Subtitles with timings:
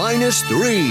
[0.00, 0.86] minus three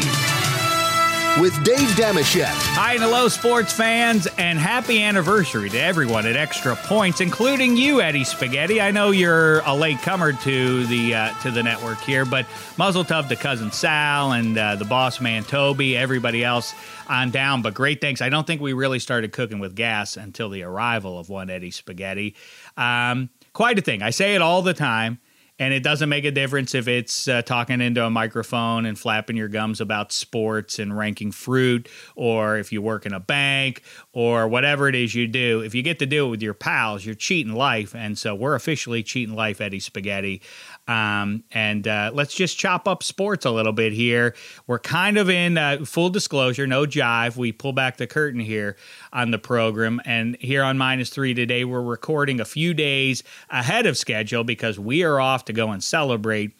[1.41, 2.45] with Dave Dameshek.
[2.45, 8.01] Hi and hello, sports fans, and happy anniversary to everyone at Extra Points, including you,
[8.01, 8.79] Eddie Spaghetti.
[8.79, 12.45] I know you're a late comer to the uh, to the network here, but
[12.77, 16.75] muzzle tub to cousin Sal and uh, the boss man Toby, everybody else
[17.07, 17.63] on down.
[17.63, 18.21] But great thanks.
[18.21, 21.71] I don't think we really started cooking with gas until the arrival of one Eddie
[21.71, 22.35] Spaghetti.
[22.77, 24.03] Um, quite a thing.
[24.03, 25.17] I say it all the time
[25.59, 29.35] and it doesn't make a difference if it's uh, talking into a microphone and flapping
[29.35, 33.83] your gums about sports and ranking fruit, or if you work in a bank,
[34.13, 35.61] or whatever it is you do.
[35.61, 37.93] If you get to do it with your pals, you're cheating life.
[37.93, 40.41] And so we're officially cheating life, Eddie Spaghetti.
[40.89, 44.33] Um, and uh, let's just chop up sports a little bit here.
[44.65, 47.37] We're kind of in uh, full disclosure, no jive.
[47.37, 48.75] We pull back the curtain here
[49.13, 50.01] on the program.
[50.03, 53.21] And here on Minus Three today, we're recording a few days
[53.51, 56.53] ahead of schedule because we are off to go and celebrate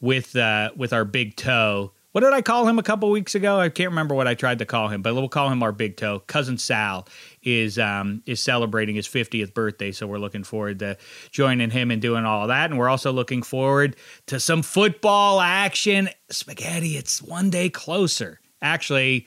[0.00, 3.58] with uh, with our big toe what did I call him a couple weeks ago?
[3.58, 5.96] I can't remember what I tried to call him, but we'll call him our big
[5.96, 6.20] toe.
[6.20, 7.08] Cousin Sal
[7.44, 10.96] is um, is celebrating his 50th birthday, so we're looking forward to
[11.30, 12.70] joining him and doing all that.
[12.70, 16.08] And we're also looking forward to some football action.
[16.30, 18.40] Spaghetti, it's one day closer.
[18.62, 19.26] Actually,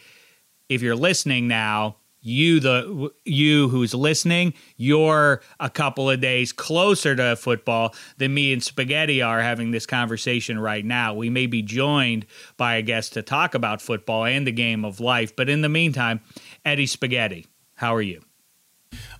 [0.69, 7.15] if you're listening now, you the you who's listening you're a couple of days closer
[7.15, 11.61] to football than me and spaghetti are having this conversation right now we may be
[11.61, 12.25] joined
[12.57, 15.69] by a guest to talk about football and the game of life but in the
[15.69, 16.19] meantime
[16.65, 17.45] eddie spaghetti
[17.77, 18.21] how are you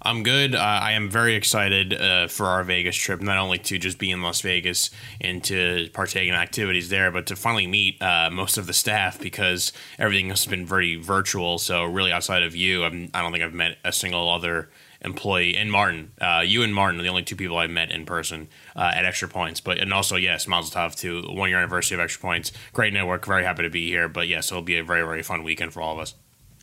[0.02, 0.56] I'm good.
[0.56, 4.12] Uh, I am very excited uh, for our Vegas trip, not only to just be
[4.12, 8.58] in Las Vegas and to partake in activities there, but to finally meet uh, most
[8.58, 11.58] of the staff because everything has been very virtual.
[11.58, 14.70] So, really, outside of you, I'm, I do not think I've met a single other
[15.02, 16.12] employee and Martin.
[16.22, 19.04] Uh, you and Martin are the only two people I've met in person uh, at
[19.04, 19.60] Extra Points.
[19.60, 22.52] But and also, yes, Mazel Tov to one year anniversary of Extra Points.
[22.72, 23.26] Great network.
[23.26, 24.08] Very happy to be here.
[24.08, 26.16] But yes, it'll be a very very fun weekend for all of us.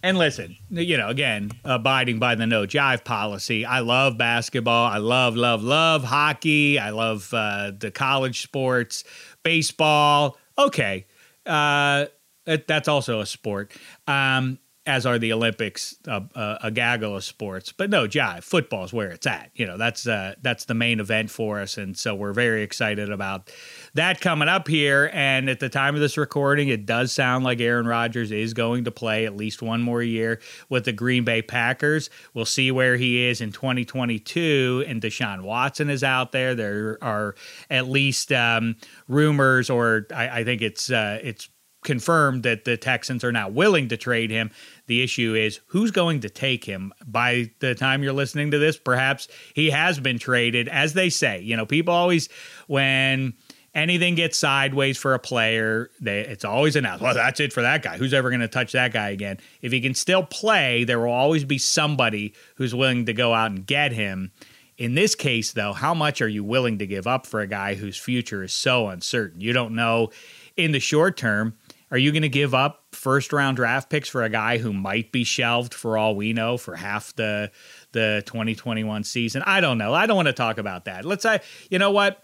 [0.05, 3.65] And listen, you know, again, abiding by the no jive policy.
[3.65, 4.87] I love basketball.
[4.87, 6.79] I love, love, love hockey.
[6.79, 9.05] I love uh, the college sports,
[9.43, 10.37] baseball.
[10.59, 11.07] Okay.
[11.47, 12.05] Uh,
[12.45, 13.73] that's also a sport.
[14.07, 17.73] Um, as are the Olympics, uh, uh, a gaggle of sports.
[17.73, 19.51] But no, jive football is where it's at.
[19.55, 23.11] You know, that's uh, that's the main event for us, and so we're very excited
[23.11, 23.51] about
[23.95, 25.11] that coming up here.
[25.13, 28.85] And at the time of this recording, it does sound like Aaron Rodgers is going
[28.85, 32.11] to play at least one more year with the Green Bay Packers.
[32.35, 34.85] We'll see where he is in 2022.
[34.87, 36.55] And Deshaun Watson is out there.
[36.55, 37.35] There are
[37.71, 38.77] at least um,
[39.09, 41.49] rumors, or I, I think it's uh, it's
[41.85, 44.51] confirmed that the Texans are not willing to trade him.
[44.87, 46.93] The issue is who's going to take him.
[47.07, 51.41] By the time you're listening to this, perhaps he has been traded, as they say.
[51.41, 52.29] You know, people always,
[52.67, 53.35] when
[53.75, 57.83] anything gets sideways for a player, they, it's always announced, well, that's it for that
[57.83, 57.97] guy.
[57.97, 59.39] Who's ever going to touch that guy again?
[59.63, 63.51] If he can still play, there will always be somebody who's willing to go out
[63.51, 64.33] and get him.
[64.77, 67.75] In this case, though, how much are you willing to give up for a guy
[67.75, 69.41] whose future is so uncertain?
[69.41, 70.11] You don't know
[70.57, 71.55] in the short term
[71.95, 75.13] are you going to give up first round draft picks for a guy who might
[75.13, 77.53] be shelved for all we know for half the
[77.93, 79.45] the 2021 season?
[79.47, 79.95] I don't know.
[79.95, 81.05] I don't want to talk about that.
[81.05, 82.21] Let's say, you know what?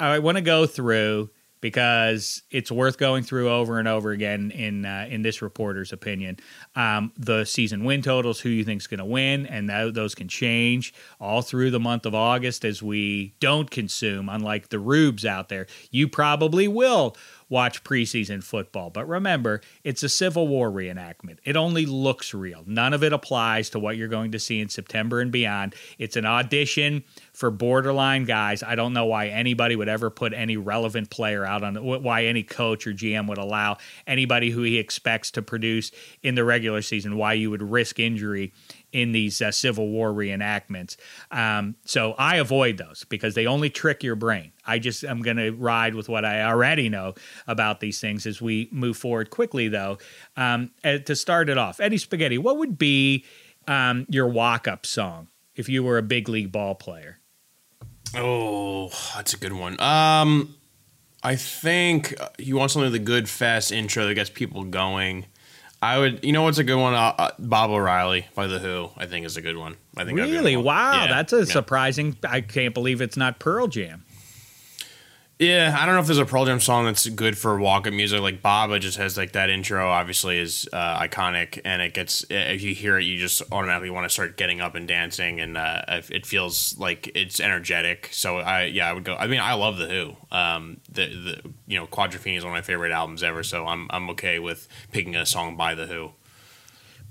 [0.00, 4.84] I want to go through because it's worth going through over and over again in
[4.84, 6.36] uh, in this reporter's opinion.
[6.76, 10.14] Um, the season win totals, who you think is going to win, and that, those
[10.14, 14.28] can change all through the month of August as we don't consume.
[14.28, 17.16] Unlike the rubes out there, you probably will
[17.48, 18.90] watch preseason football.
[18.90, 21.38] But remember, it's a Civil War reenactment.
[21.44, 22.64] It only looks real.
[22.66, 25.74] None of it applies to what you're going to see in September and beyond.
[25.98, 28.62] It's an audition for borderline guys.
[28.62, 32.42] I don't know why anybody would ever put any relevant player out on why any
[32.42, 35.90] coach or GM would allow anybody who he expects to produce
[36.22, 38.52] in the regular season, why you would risk injury
[38.92, 40.96] in these uh, Civil War reenactments.
[41.30, 44.52] Um, so I avoid those because they only trick your brain.
[44.66, 47.14] I just am going to ride with what I already know
[47.46, 49.98] about these things as we move forward quickly, though.
[50.36, 53.24] Um, uh, to start it off, Eddie Spaghetti, what would be
[53.66, 57.18] um, your walk up song if you were a big league ball player?
[58.14, 59.78] Oh, that's a good one.
[59.80, 60.54] Um,
[61.22, 65.26] I think you want something with a good, fast intro that gets people going.
[65.80, 66.94] I would, you know, what's a good one?
[66.94, 68.90] Uh, uh, Baba O'Riley by the Who.
[68.96, 69.76] I think is a good one.
[69.96, 71.44] I think really, wow, yeah, that's a yeah.
[71.44, 72.16] surprising.
[72.28, 74.04] I can't believe it's not Pearl Jam.
[75.38, 78.20] Yeah, I don't know if there's a Pearl Jam song that's good for walk-up music.
[78.20, 79.88] Like Baba just has like that intro.
[79.88, 84.04] Obviously, is uh, iconic, and it gets if you hear it, you just automatically want
[84.04, 88.08] to start getting up and dancing, and uh, it feels like it's energetic.
[88.10, 89.14] So I yeah, I would go.
[89.14, 90.16] I mean, I love the Who.
[90.36, 93.44] Um, the the you know Quadrophenia is one of my favorite albums ever.
[93.44, 96.10] So I'm I'm okay with picking a song by the Who.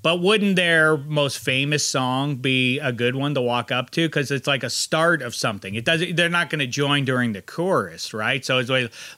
[0.08, 4.08] But wouldn't their most famous song be a good one to walk up to?
[4.08, 5.76] Because it's like a start of something.
[5.76, 6.16] It doesn't.
[6.16, 8.46] They're not going to join during the chorus, right?
[8.46, 8.70] So it's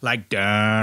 [0.01, 0.81] like da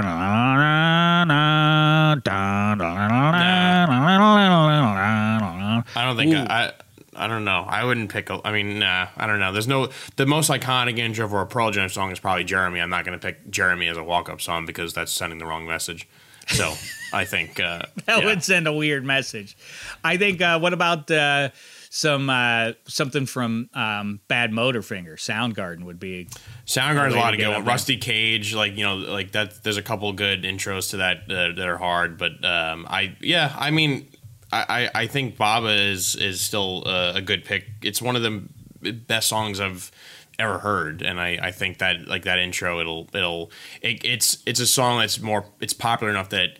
[5.93, 6.71] I don't think I,
[7.13, 7.27] I.
[7.27, 7.65] don't know.
[7.67, 8.39] I wouldn't pick a.
[8.45, 9.07] I mean, nah.
[9.17, 9.51] I don't know.
[9.51, 9.89] There's no.
[10.15, 12.79] The most iconic intro for a Pearl Jam song is probably Jeremy.
[12.79, 15.45] I'm not going to pick Jeremy as a walk up song because that's sending the
[15.45, 16.07] wrong message.
[16.47, 16.73] So
[17.13, 18.25] I think uh, that yeah.
[18.25, 19.57] would send a weird message.
[20.03, 20.41] I think.
[20.41, 21.49] Uh, what about uh,
[21.89, 25.15] some uh, something from um, Badmotorfinger?
[25.15, 26.27] Soundgarden would be.
[26.65, 27.65] Soundgarden's a lot of good.
[27.65, 29.63] Rusty Cage, like you know, like that.
[29.63, 33.53] There's a couple good intros to that uh, that are hard, but um, I yeah,
[33.57, 34.07] I mean,
[34.51, 37.65] I, I think Baba is is still a, a good pick.
[37.81, 39.91] It's one of the best songs I've
[40.39, 43.51] ever heard and I, I think that like that intro it'll it'll
[43.81, 46.59] it, it's it's a song that's more it's popular enough that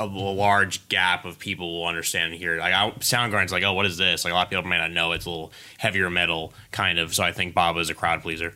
[0.00, 2.58] a, large gap of people will understand and hear.
[2.58, 4.24] Like I, Soundgarden's like, oh, what is this?
[4.24, 7.14] Like a lot of people may not know it's a little heavier metal kind of.
[7.14, 8.54] So I think Baba is a crowd pleaser.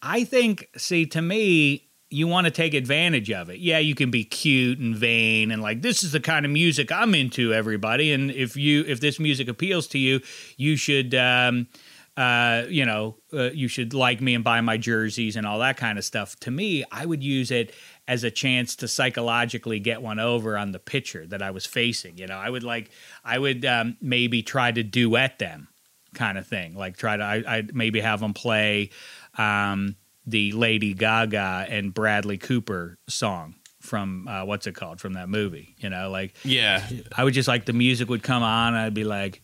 [0.00, 3.58] I think, see, to me, you want to take advantage of it.
[3.60, 6.92] Yeah, you can be cute and vain and like this is the kind of music
[6.92, 8.12] I'm into, everybody.
[8.12, 10.20] And if you if this music appeals to you,
[10.56, 11.14] you should.
[11.14, 11.68] Um,
[12.16, 15.76] uh, you know, uh, you should like me and buy my jerseys and all that
[15.76, 16.36] kind of stuff.
[16.40, 17.74] To me, I would use it
[18.06, 22.18] as a chance to psychologically get one over on the pitcher that I was facing.
[22.18, 22.90] You know, I would like,
[23.24, 25.68] I would um, maybe try to duet them,
[26.14, 26.74] kind of thing.
[26.74, 28.90] Like try to, I, I'd maybe have them play
[29.38, 35.28] um, the Lady Gaga and Bradley Cooper song from uh, what's it called from that
[35.28, 35.74] movie.
[35.78, 36.86] You know, like yeah,
[37.16, 38.74] I would just like the music would come on.
[38.74, 39.42] I'd be like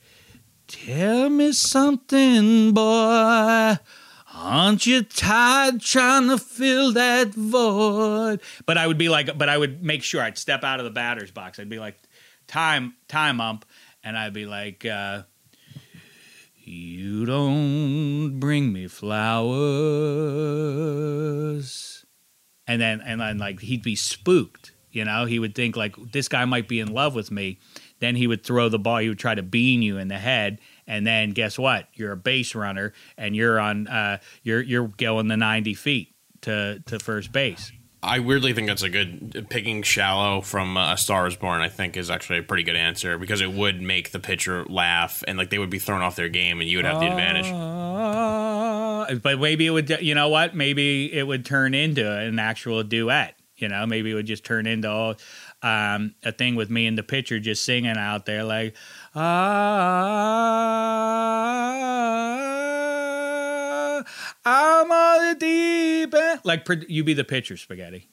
[0.69, 3.79] Tell me something, boy.
[4.35, 8.41] Aren't you tired trying to fill that void?
[8.67, 10.91] But I would be like, but I would make sure I'd step out of the
[10.91, 11.59] batter's box.
[11.59, 11.97] I'd be like,
[12.47, 13.65] time, time ump.
[14.05, 15.23] And I'd be like, uh,
[16.55, 19.55] you don't bring me flowers.
[22.67, 24.73] And then, and then, like, he'd be spooked.
[24.93, 27.59] You know, he would think, like, this guy might be in love with me.
[28.01, 28.99] Then he would throw the ball.
[28.99, 31.89] He would try to bean you in the head, and then guess what?
[31.95, 33.87] You're a base runner, and you're on.
[33.89, 37.73] Uh, you're you're going the ninety feet to to first base.
[38.03, 41.61] I weirdly think that's a good picking shallow from uh, A Star Is Born.
[41.61, 45.25] I think is actually a pretty good answer because it would make the pitcher laugh
[45.27, 47.51] and like they would be thrown off their game and you would have the advantage.
[47.53, 49.91] Uh, but maybe it would.
[50.01, 50.55] You know what?
[50.55, 53.35] Maybe it would turn into an actual duet.
[53.57, 55.17] You know, maybe it would just turn into oh,
[55.63, 58.77] um, a thing with me and the pitcher just singing out there like
[59.15, 59.25] ah,
[64.45, 66.41] I'm on the deep end.
[66.45, 68.09] Like you be the pitcher, spaghetti,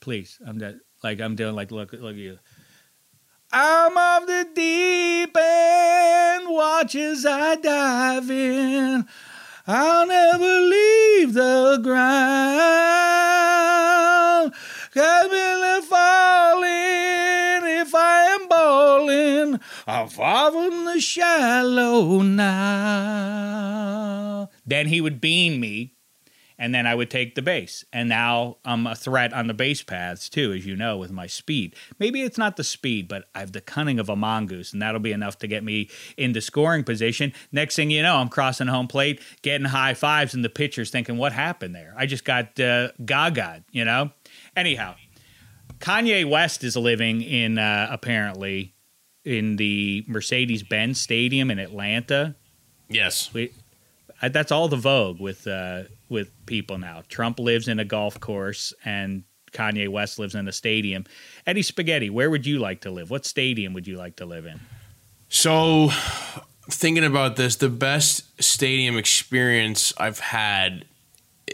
[0.00, 0.40] please.
[0.44, 2.38] I'm that like I'm doing like look look at you.
[3.50, 9.06] I'm of the deep end, watch as I dive in.
[9.66, 13.07] I'll never leave the ground.
[20.18, 23.38] Far from the shallow now.
[24.66, 25.94] Then he would beam me,
[26.58, 27.84] and then I would take the base.
[27.92, 31.28] And now I'm a threat on the base paths too, as you know, with my
[31.28, 31.76] speed.
[32.00, 34.98] Maybe it's not the speed, but I have the cunning of a mongoose, and that'll
[34.98, 37.32] be enough to get me into scoring position.
[37.52, 41.16] Next thing you know, I'm crossing home plate, getting high fives, and the pitcher's thinking,
[41.16, 41.94] "What happened there?
[41.96, 44.10] I just got uh, gaga," you know.
[44.56, 44.96] Anyhow,
[45.78, 48.74] Kanye West is living in uh, apparently
[49.24, 52.34] in the Mercedes Benz Stadium in Atlanta.
[52.88, 53.52] Yes, we,
[54.22, 57.02] I, that's all the vogue with uh, with people now.
[57.08, 61.04] Trump lives in a golf course, and Kanye West lives in a stadium.
[61.46, 63.10] Eddie Spaghetti, where would you like to live?
[63.10, 64.60] What stadium would you like to live in?
[65.28, 65.90] So,
[66.70, 70.86] thinking about this, the best stadium experience I've had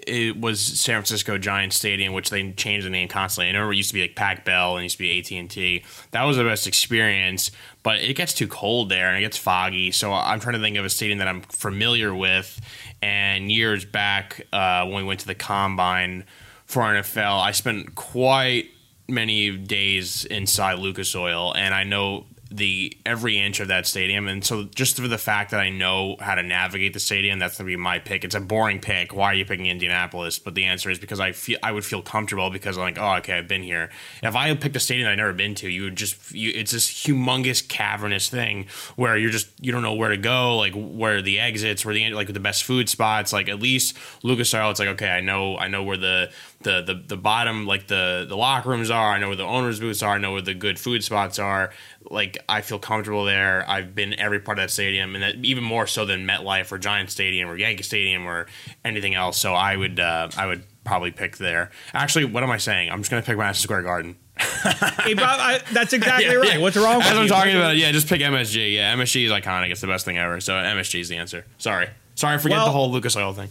[0.06, 3.48] it was San Francisco Giants Stadium, which they changed the name constantly.
[3.48, 5.30] I remember it used to be like Pac Bell and it used to be AT
[5.32, 5.84] and T.
[6.12, 7.50] That was the best experience,
[7.82, 9.90] but it gets too cold there and it gets foggy.
[9.90, 12.60] So I'm trying to think of a stadium that I'm familiar with.
[13.02, 16.24] And years back, uh, when we went to the combine
[16.66, 18.70] for NFL, I spent quite
[19.08, 24.44] many days inside Lucas Oil, and I know the every inch of that stadium, and
[24.44, 27.66] so just for the fact that I know how to navigate the stadium, that's gonna
[27.66, 28.24] be my pick.
[28.24, 29.14] It's a boring pick.
[29.14, 30.38] Why are you picking Indianapolis?
[30.38, 33.14] But the answer is because I feel I would feel comfortable because I'm like, oh,
[33.16, 33.90] okay, I've been here.
[34.22, 36.88] If I picked a stadium I've never been to, you would just you, it's this
[36.88, 41.40] humongous cavernous thing where you're just you don't know where to go, like where the
[41.40, 43.32] exits, where the like the best food spots.
[43.32, 46.30] Like at least Lucas Oil, it's like okay, I know I know where the
[46.64, 49.12] the the, the bottom like the the locker rooms are.
[49.12, 50.14] I know where the owners' booths are.
[50.14, 51.70] I know where the good food spots are.
[52.10, 53.64] Like I feel comfortable there.
[53.68, 56.78] I've been every part of that stadium, and that, even more so than MetLife or
[56.78, 58.46] Giant Stadium or Yankee Stadium or
[58.84, 59.38] anything else.
[59.38, 61.70] So I would uh, I would probably pick there.
[61.94, 62.90] Actually, what am I saying?
[62.90, 64.16] I'm just gonna pick Madison Square Garden.
[64.36, 66.54] Hey, Bob, I, that's exactly Yeah, right.
[66.54, 66.58] yeah.
[66.58, 67.28] What's wrong with As I'm you?
[67.28, 68.74] talking about it, yeah, just pick MSG.
[68.74, 69.70] Yeah, MSG is iconic.
[69.70, 70.40] It's the best thing ever.
[70.40, 71.46] So MSG is the answer.
[71.58, 73.48] Sorry, sorry, forget Well- the whole Lucas Oil thing.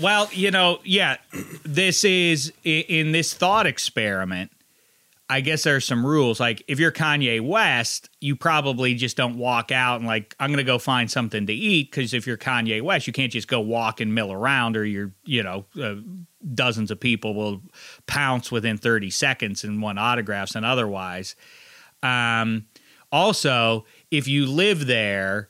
[0.00, 1.18] Well, you know, yeah,
[1.64, 4.50] this is in this thought experiment.
[5.30, 6.38] I guess there's some rules.
[6.38, 10.64] Like if you're Kanye West, you probably just don't walk out and like I'm gonna
[10.64, 14.00] go find something to eat because if you're Kanye West, you can't just go walk
[14.00, 15.94] and mill around, or you're you know uh,
[16.54, 17.62] dozens of people will
[18.06, 21.36] pounce within 30 seconds and want autographs and otherwise.
[22.02, 22.66] Um,
[23.10, 25.48] also, if you live there,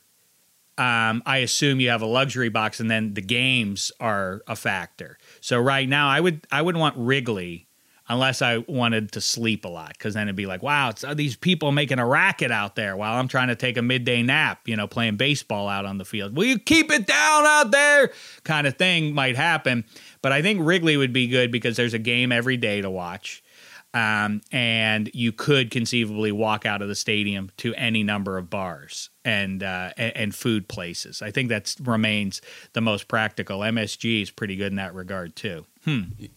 [0.76, 5.18] um, I assume you have a luxury box, and then the games are a factor.
[5.40, 7.68] So right now, I would I would want Wrigley
[8.08, 11.36] unless I wanted to sleep a lot, because then it'd be like, wow, it's these
[11.36, 14.76] people making a racket out there while I'm trying to take a midday nap, you
[14.76, 16.36] know, playing baseball out on the field.
[16.36, 18.12] Will you keep it down out there?
[18.42, 19.84] Kind of thing might happen.
[20.20, 23.42] But I think Wrigley would be good because there's a game every day to watch.
[23.94, 29.08] Um, and you could conceivably walk out of the stadium to any number of bars
[29.24, 31.22] and uh, and, and food places.
[31.22, 33.60] I think that remains the most practical.
[33.60, 35.64] MSG is pretty good in that regard too.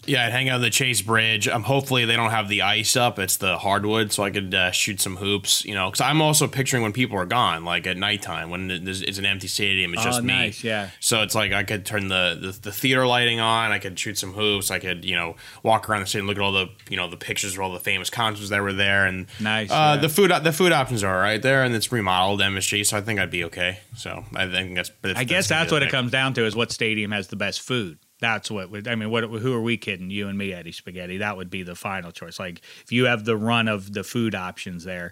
[0.05, 1.47] Yeah, I'd hang out on the Chase Bridge.
[1.47, 4.71] Um, hopefully they don't have the ice up; it's the hardwood, so I could uh,
[4.71, 5.63] shoot some hoops.
[5.63, 9.17] You know, because I'm also picturing when people are gone, like at nighttime when it's
[9.17, 10.53] an empty stadium, it's Oh, just me.
[10.63, 10.89] yeah.
[10.99, 13.71] So it's like I could turn the, the the theater lighting on.
[13.71, 14.69] I could shoot some hoops.
[14.69, 17.17] I could you know walk around the stadium, look at all the you know the
[17.17, 20.01] pictures of all the famous concerts that were there, and Nice, Uh, yeah.
[20.01, 23.19] The food the food options are right there, and it's remodeled MSG, so I think
[23.19, 23.79] I'd be okay.
[23.95, 24.91] So I think that's.
[25.15, 27.97] I guess that's what it comes down to: is what stadium has the best food.
[28.19, 28.87] That's what would.
[28.87, 29.23] I mean, what?
[29.25, 30.09] Who are we kidding?
[30.09, 31.17] You and me, Eddie Spaghetti.
[31.17, 32.39] That would be the final choice.
[32.39, 35.11] Like if you have the run of the food options there.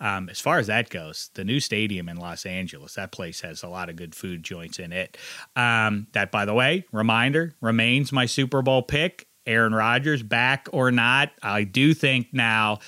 [0.00, 3.62] Um, as far as that goes, the new stadium in Los Angeles, that place has
[3.62, 5.16] a lot of good food joints in it.
[5.54, 9.26] Um, that, by the way, reminder remains my Super Bowl pick.
[9.46, 11.30] Aaron Rodgers back or not?
[11.42, 12.80] I do think now,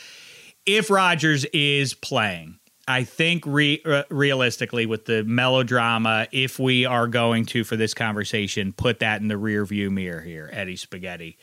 [0.66, 2.58] if Rodgers is playing,
[2.88, 7.92] I think re- uh, realistically, with the melodrama, if we are going to for this
[7.92, 11.36] conversation, put that in the rear view mirror here, Eddie Spaghetti.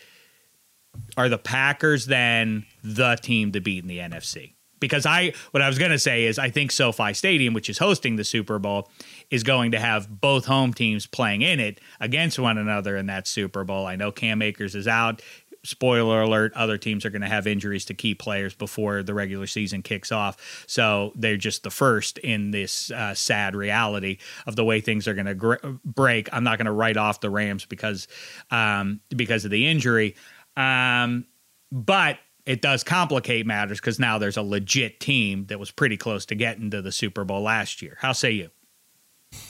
[1.16, 4.54] Are the Packers then the team to beat in the NFC?
[4.80, 7.78] Because I, what I was going to say is, I think SoFi Stadium, which is
[7.78, 8.90] hosting the Super Bowl,
[9.30, 13.28] is going to have both home teams playing in it against one another in that
[13.28, 13.86] Super Bowl.
[13.86, 15.22] I know Cam Akers is out
[15.66, 19.48] spoiler alert other teams are going to have injuries to key players before the regular
[19.48, 20.66] season kicks off.
[20.68, 25.14] So they're just the first in this uh, sad reality of the way things are
[25.14, 26.30] going to gr- break.
[26.32, 28.08] I'm not going to write off the rams because
[28.52, 30.16] um, because of the injury.
[30.56, 31.26] Um,
[31.72, 36.26] but it does complicate matters because now there's a legit team that was pretty close
[36.28, 37.98] to getting to the super bowl last year.
[38.00, 38.52] How say you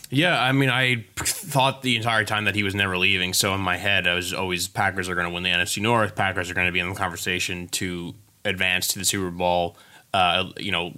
[0.10, 3.34] Yeah, I mean, I thought the entire time that he was never leaving.
[3.34, 6.16] So in my head, I was always Packers are going to win the NFC North.
[6.16, 8.14] Packers are going to be in the conversation to
[8.44, 9.78] advance to the Super Bowl.
[10.14, 10.94] Uh, you know,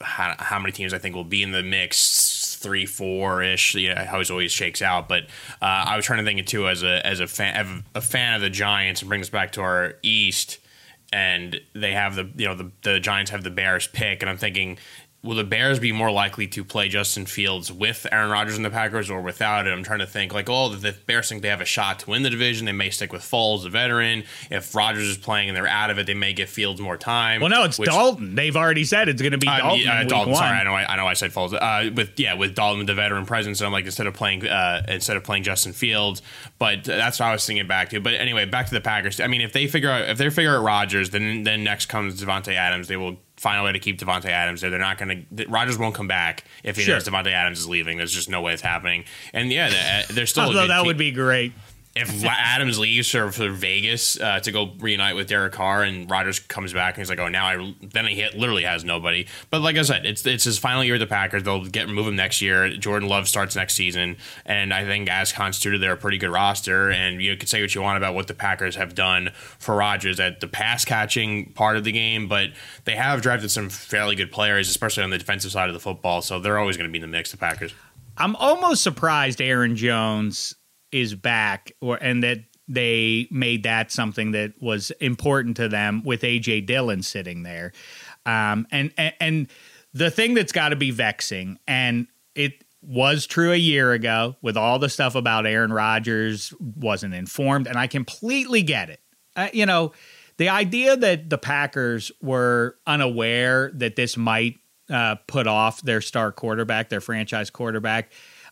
[0.00, 2.56] how, how many teams I think will be in the mix?
[2.60, 3.74] Three, four ish.
[3.74, 5.08] Yeah, how it always shakes out.
[5.08, 5.24] But
[5.62, 8.34] uh, I was trying to think it too as a as a fan a fan
[8.34, 10.58] of the Giants and bring us back to our East.
[11.12, 14.36] And they have the you know the the Giants have the Bears pick, and I'm
[14.36, 14.78] thinking
[15.22, 18.70] will the Bears be more likely to play Justin Fields with Aaron Rodgers and the
[18.70, 19.70] Packers or without it?
[19.70, 22.22] I'm trying to think like, oh, the Bears think they have a shot to win
[22.22, 22.64] the division.
[22.66, 24.24] They may stick with Foles, the veteran.
[24.50, 27.40] If Rodgers is playing and they're out of it, they may give Fields more time.
[27.40, 30.08] well no it's which- Dalton they've already said it's going to be uh, Dalton, week
[30.08, 30.34] Dalton.
[30.34, 30.74] Sorry, I know.
[30.74, 31.06] I, I know.
[31.06, 31.52] I said Foles.
[31.52, 33.58] Uh, with yeah, with Dalton, with the veteran presence.
[33.58, 36.22] So I'm like instead of playing uh, instead of playing Justin Fields,
[36.58, 38.00] but that's what I was thinking back to.
[38.00, 39.20] But anyway, back to the Packers.
[39.20, 42.22] I mean, if they figure out if they figure out Rodgers, then then next comes
[42.22, 42.88] Davante Adams.
[42.88, 44.68] They will find a way to keep Davante Adams there.
[44.68, 45.48] They're not going to.
[45.48, 46.94] Rodgers won't come back if he Sure.
[46.94, 47.96] knows Davante Adams is leaving.
[47.96, 49.04] There's just no way it's happening.
[49.32, 49.76] And yeah, they-
[50.10, 50.42] uh, they're still.
[50.44, 50.86] a although that team.
[50.86, 51.52] would be great
[51.96, 56.38] if Adams leaves for, for Vegas uh, to go reunite with Derek Carr and Rodgers
[56.38, 59.26] comes back and he's like, oh, now I then he literally has nobody.
[59.50, 61.42] But like I said, it's it's his final year with the Packers.
[61.42, 62.68] They'll get move him next year.
[62.76, 66.90] Jordan Love starts next season, and I think as constituted, they're a pretty good roster.
[66.90, 70.20] And you can say what you want about what the Packers have done for Rodgers
[70.20, 72.50] at the pass catching part of the game, but
[72.84, 76.22] they have drafted some fairly good players, especially on the defensive side of the football.
[76.22, 77.32] So they're always going to be in the mix.
[77.32, 77.74] The Packers.
[78.16, 80.54] I'm almost surprised Aaron Jones
[80.92, 86.22] is back or and that they made that something that was important to them with
[86.22, 87.72] AJ Dillon sitting there.
[88.24, 89.48] Um, and, and and
[89.92, 94.56] the thing that's got to be vexing, and it was true a year ago with
[94.56, 99.00] all the stuff about Aaron Rodgers wasn't informed, and I completely get it.
[99.36, 99.92] Uh, you know,
[100.36, 106.32] the idea that the Packers were unaware that this might uh, put off their star
[106.32, 108.10] quarterback, their franchise quarterback,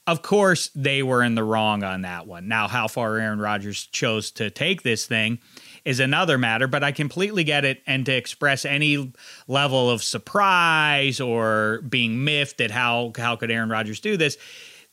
[0.08, 2.48] of course, they were in the wrong on that one.
[2.48, 5.38] Now, how far Aaron Rodgers chose to take this thing
[5.84, 7.82] is another matter, but I completely get it.
[7.86, 9.12] And to express any
[9.48, 14.38] level of surprise or being miffed at how, how could Aaron Rodgers do this,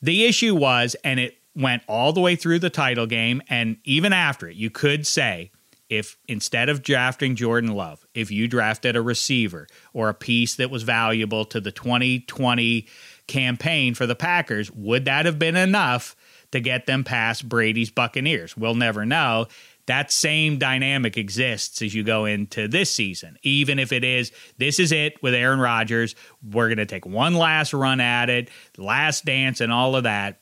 [0.02, 4.12] the issue was, and it went all the way through the title game, and even
[4.12, 5.50] after it, you could say,
[5.88, 10.72] if instead of drafting Jordan Love, if you drafted a receiver or a piece that
[10.72, 12.88] was valuable to the 2020
[13.28, 16.16] campaign for the Packers, would that have been enough
[16.52, 18.56] to get them past Brady's Buccaneers?
[18.56, 19.48] We'll never know.
[19.88, 23.38] That same dynamic exists as you go into this season.
[23.44, 26.16] Even if it is, this is it with Aaron Rodgers.
[26.44, 30.40] We're going to take one last run at it, last dance, and all of that.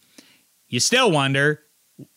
[0.69, 1.62] You still wonder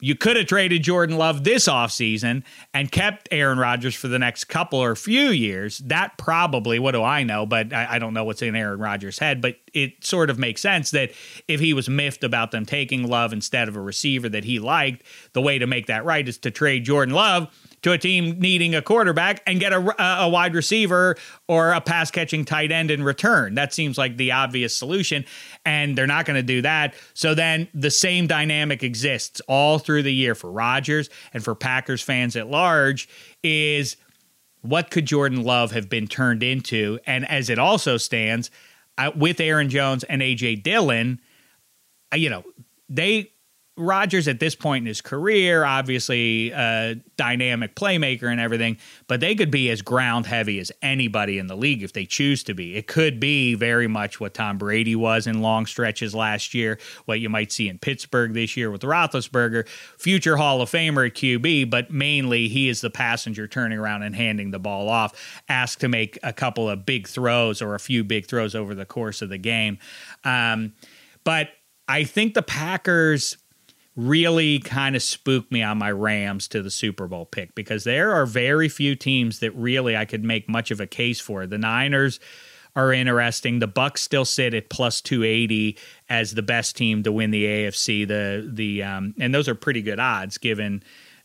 [0.01, 4.45] you could have traded Jordan Love this offseason and kept Aaron Rodgers for the next
[4.45, 5.79] couple or few years.
[5.79, 7.45] That probably, what do I know?
[7.45, 9.43] But I, I, don't know what's in Aaron Rodgers' head.
[9.43, 11.13] But it sort of makes sense that
[11.47, 15.03] if he was miffed about them taking Love instead of a receiver that he liked,
[15.35, 17.49] the way to make that right is to trade Jordan Love
[17.87, 21.15] to a team needing a quarterback and get a, a wide receiver
[21.47, 23.55] or a pass catching tight end in return.
[23.55, 25.25] That seems like the obvious solution.
[25.65, 26.95] And they're not going to do that.
[27.15, 32.03] So then the same dynamic exists all through the year for Rodgers and for Packers
[32.03, 33.09] fans at large
[33.45, 33.97] is
[34.63, 36.99] what could Jordan Love have been turned into?
[37.07, 38.51] And as it also stands,
[38.99, 41.21] uh, with Aaron Jones and AJ Dillon,
[42.13, 42.43] uh, you know,
[42.89, 43.31] they
[43.79, 49.35] Rodgers at this point in his career, obviously a dynamic playmaker and everything, but they
[49.35, 52.75] could be as ground heavy as anybody in the league if they choose to be.
[52.77, 57.21] It could be very much what Tom Brady was in long stretches last year, what
[57.21, 59.69] you might see in Pittsburgh this year with Roethlisberger,
[59.99, 64.17] future Hall of Famer at QB, but mainly he is the passenger turning around and
[64.17, 68.03] handing the ball off, asked to make a couple of big throws or a few
[68.03, 69.77] big throws over the course of the game.
[70.25, 70.73] Um,
[71.25, 71.51] but
[71.89, 73.37] I think the Packers
[73.97, 78.13] really kind of spooked me on my Rams to the Super Bowl pick because there
[78.13, 81.47] are very few teams that really I could make much of a case for.
[81.47, 82.21] The Niners
[82.77, 83.59] are interesting.
[83.59, 85.79] The Bucs still sit at plus 280
[86.11, 88.07] as the best team to win the AFC.
[88.07, 90.83] The the um, and those are pretty good odds given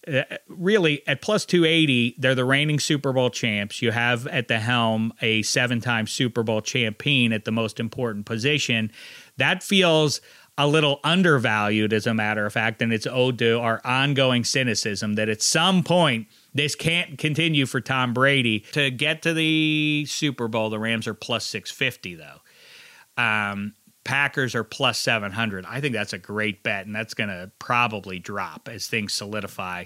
[0.08, 4.58] uh, really at plus 280 they're the reigning super bowl champs you have at the
[4.58, 8.92] helm a seven-time super bowl champion at the most important position
[9.38, 10.20] that feels
[10.62, 15.16] a little undervalued, as a matter of fact, and it's owed to our ongoing cynicism
[15.16, 18.60] that at some point this can't continue for Tom Brady.
[18.74, 23.22] To get to the Super Bowl, the Rams are plus 650, though.
[23.22, 25.66] Um, Packers are plus 700.
[25.66, 29.86] I think that's a great bet, and that's going to probably drop as things solidify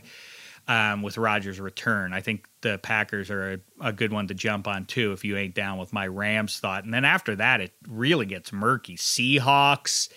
[0.68, 2.12] um, with Rodgers' return.
[2.12, 5.38] I think the Packers are a, a, good one to jump on, too, if you
[5.38, 6.84] ain't down with my Rams thought.
[6.84, 8.98] And then after that, it really gets murky.
[8.98, 10.10] Seahawks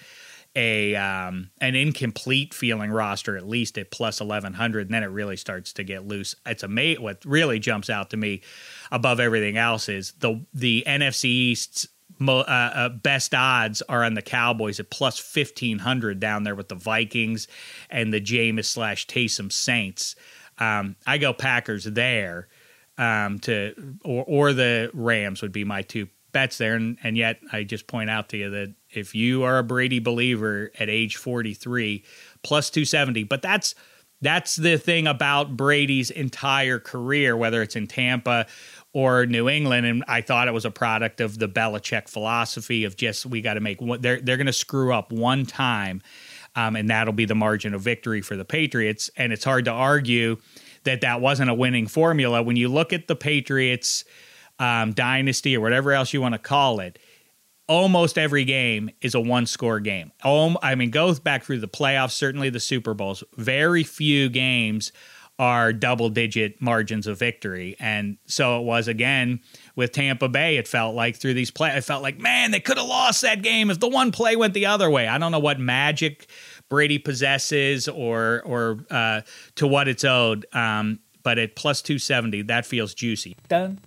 [0.57, 5.37] a um, an incomplete feeling roster at least at plus 1100 and then it really
[5.37, 6.35] starts to get loose.
[6.47, 8.43] It's a amazing what really jumps out to me
[8.91, 11.89] above everything else is the the NFC East's
[12.21, 16.75] uh, uh, best odds are on the Cowboys at plus 1500 down there with the
[16.75, 17.47] Vikings
[17.91, 20.17] and the Jameis slash Taysom Saints.
[20.59, 22.49] Um, I go Packers there
[22.97, 27.41] um, to or or the Rams would be my two bets there and, and yet
[27.53, 31.17] I just point out to you that if you are a Brady believer at age
[31.17, 32.05] 43,
[32.43, 33.25] plus 270.
[33.25, 33.75] But that's
[34.21, 38.47] that's the thing about Brady's entire career, whether it's in Tampa
[38.93, 39.87] or New England.
[39.87, 43.55] And I thought it was a product of the Belichick philosophy of just we got
[43.55, 44.01] to make one.
[44.01, 46.03] They're they're going to screw up one time,
[46.57, 49.11] um, and that'll be the margin of victory for the Patriots.
[49.17, 50.39] And it's hard to argue
[50.85, 54.05] that that wasn't a winning formula when you look at the Patriots
[54.59, 56.99] um, dynasty or whatever else you want to call it
[57.69, 60.11] almost every game is a one score game.
[60.25, 63.23] Um, I mean, go back through the playoffs, certainly the Super Bowls.
[63.37, 64.91] Very few games
[65.39, 67.77] are double digit margins of victory.
[67.79, 69.41] And so it was again
[69.77, 70.57] with Tampa Bay.
[70.57, 73.43] It felt like through these play, I felt like, man, they could have lost that
[73.43, 75.07] game if the one play went the other way.
[75.07, 76.29] I don't know what magic
[76.69, 79.21] Brady possesses or or uh,
[79.57, 80.45] to what it's owed.
[80.53, 83.37] Um, but at plus 270, that feels juicy.
[83.49, 83.79] Dun,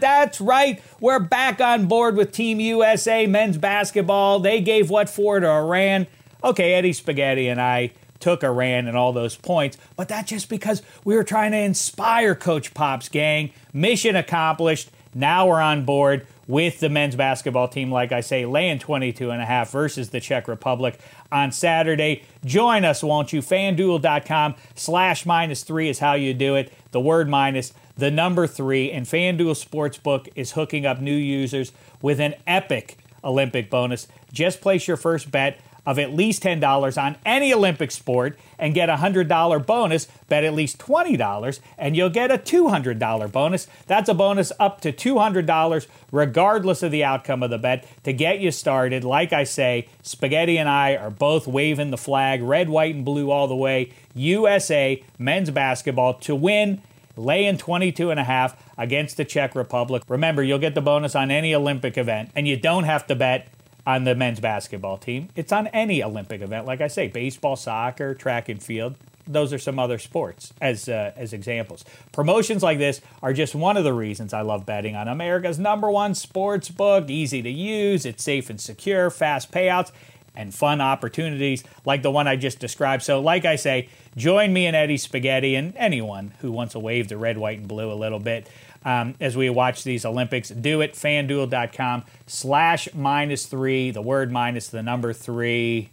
[0.00, 0.82] That's right.
[1.00, 4.40] We're back on board with Team USA men's basketball.
[4.40, 6.06] They gave what for to Iran.
[6.42, 10.82] Okay, Eddie Spaghetti and I took Iran and all those points, but that's just because
[11.04, 13.52] we were trying to inspire Coach Pop's gang.
[13.72, 14.90] Mission accomplished.
[15.14, 19.40] Now we're on board with the men's basketball team, like I say, laying 22 and
[19.40, 20.98] a half versus the Czech Republic
[21.30, 22.24] on Saturday.
[22.44, 23.40] Join us, won't you?
[23.40, 26.72] FanDuel.com slash minus three is how you do it.
[26.90, 32.20] The word minus, the number three, and FanDuel Sportsbook is hooking up new users with
[32.20, 34.08] an epic Olympic bonus.
[34.32, 38.90] Just place your first bet of at least $10 on any Olympic sport and get
[38.90, 40.06] a $100 bonus.
[40.28, 43.66] Bet at least $20 and you'll get a $200 bonus.
[43.86, 47.86] That's a bonus up to $200 regardless of the outcome of the bet.
[48.04, 52.42] To get you started, like I say, Spaghetti and I are both waving the flag,
[52.42, 53.90] red, white, and blue all the way.
[54.14, 56.82] USA men's basketball to win
[57.16, 60.02] laying 22 and a half against the Czech Republic.
[60.06, 63.48] Remember, you'll get the bonus on any Olympic event and you don't have to bet
[63.88, 65.30] on the men's basketball team.
[65.34, 68.96] It's on any Olympic event, like I say, baseball, soccer, track and field.
[69.26, 71.86] Those are some other sports as uh, as examples.
[72.12, 75.90] Promotions like this are just one of the reasons I love betting on America's number
[75.90, 77.08] one sports book.
[77.08, 79.90] Easy to use, it's safe and secure, fast payouts,
[80.36, 83.02] and fun opportunities like the one I just described.
[83.02, 87.08] So, like I say, join me and Eddie Spaghetti and anyone who wants to wave
[87.08, 88.48] the red, white, and blue a little bit
[88.84, 90.48] um, as we watch these Olympics.
[90.48, 95.90] Do it, fanduel.com slash minus three, the word minus the number three.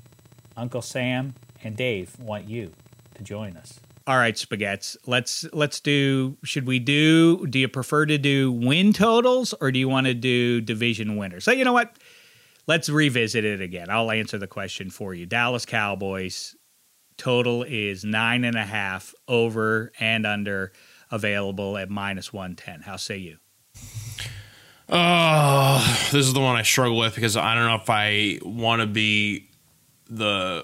[0.57, 2.71] Uncle Sam and Dave want you
[3.15, 3.79] to join us.
[4.07, 4.97] All right, spaghettis.
[5.07, 6.37] Let's let's do.
[6.43, 7.47] Should we do?
[7.47, 11.43] Do you prefer to do win totals or do you want to do division winners?
[11.43, 11.97] So you know what?
[12.67, 13.89] Let's revisit it again.
[13.89, 15.25] I'll answer the question for you.
[15.25, 16.55] Dallas Cowboys
[17.17, 20.71] total is nine and a half over and under
[21.15, 22.81] available at minus 110.
[22.81, 23.37] How say you?
[24.87, 28.81] Oh, this is the one I struggle with because I don't know if I want
[28.81, 29.49] to be
[30.07, 30.63] the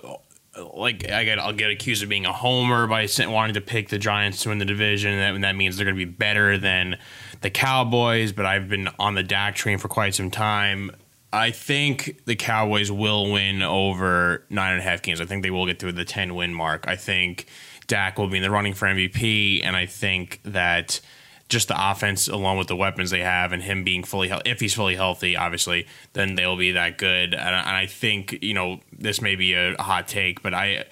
[0.74, 3.98] like I get I'll get accused of being a homer by wanting to pick the
[3.98, 6.98] Giants to win the division, and that, that means they're going to be better than
[7.42, 8.32] the Cowboys.
[8.32, 10.92] But I've been on the Dak train for quite some time.
[11.34, 15.22] I think the Cowboys will win over nine and a half games.
[15.22, 16.86] I think they will get to the ten win mark.
[16.88, 17.48] I think
[17.92, 21.02] Dak will be in the running for MVP, and I think that
[21.50, 24.62] just the offense, along with the weapons they have, and him being fully healthy, if
[24.62, 27.34] he's fully healthy, obviously, then they'll be that good.
[27.34, 30.86] And, I think you know this may be a, hot take, but I.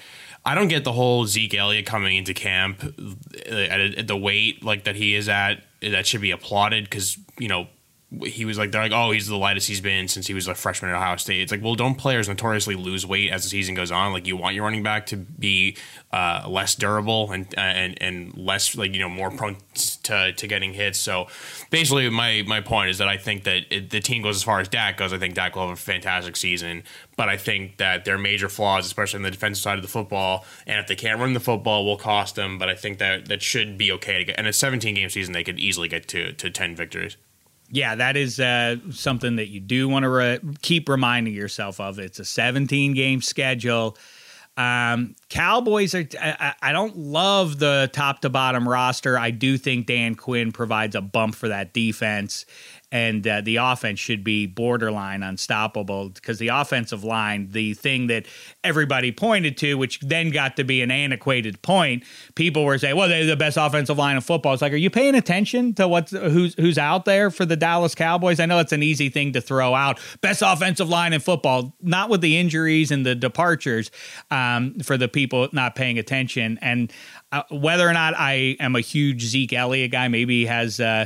[0.46, 4.64] I don't get the whole Zeke Elliott coming into camp uh, at, at the weight
[4.64, 5.62] like that he is at.
[5.82, 7.68] That should be applauded because you know
[8.26, 10.56] he was like they're like oh he's the lightest he's been since he was a
[10.56, 11.42] freshman at Ohio State.
[11.42, 14.14] It's like well don't players notoriously lose weight as the season goes on?
[14.14, 15.78] Like you want your running back to be
[16.12, 19.58] uh, less durable and and and less like you know more prone
[20.04, 20.98] to, to getting hits.
[20.98, 21.28] So
[21.70, 24.60] basically my my point is that I think that it, the team goes as far
[24.60, 25.14] as Dak goes.
[25.14, 26.84] I think Dak will have a fantastic season,
[27.16, 30.46] but I think that their major flaws, especially on the defensive side of the football.
[30.66, 32.58] And if they can't run the football, will cost them.
[32.58, 34.40] But I think that that should be okay to get.
[34.40, 37.18] And a 17 game season, they could easily get to to 10 victories
[37.72, 42.00] yeah, that is uh, something that you do want to re- keep reminding yourself of.
[42.00, 43.98] It's a 17 game schedule.
[44.58, 46.06] Um, Cowboys are.
[46.20, 49.18] I, I, don't love the top to bottom roster.
[49.18, 52.48] I do think Dan Quinn provides a bump for that defense,
[52.92, 58.26] and uh, the offense should be borderline unstoppable because the offensive line, the thing that
[58.64, 63.08] everybody pointed to, which then got to be an antiquated point, people were saying, "Well,
[63.08, 66.10] they're the best offensive line in football." It's like, are you paying attention to what's
[66.10, 68.40] who's who's out there for the Dallas Cowboys?
[68.40, 72.10] I know it's an easy thing to throw out, best offensive line in football, not
[72.10, 73.92] with the injuries and the departures
[74.32, 76.94] um, for the people not paying attention, and
[77.32, 80.80] uh, whether or not I am a huge Zeke Elliott guy, maybe he has.
[80.80, 81.06] Uh,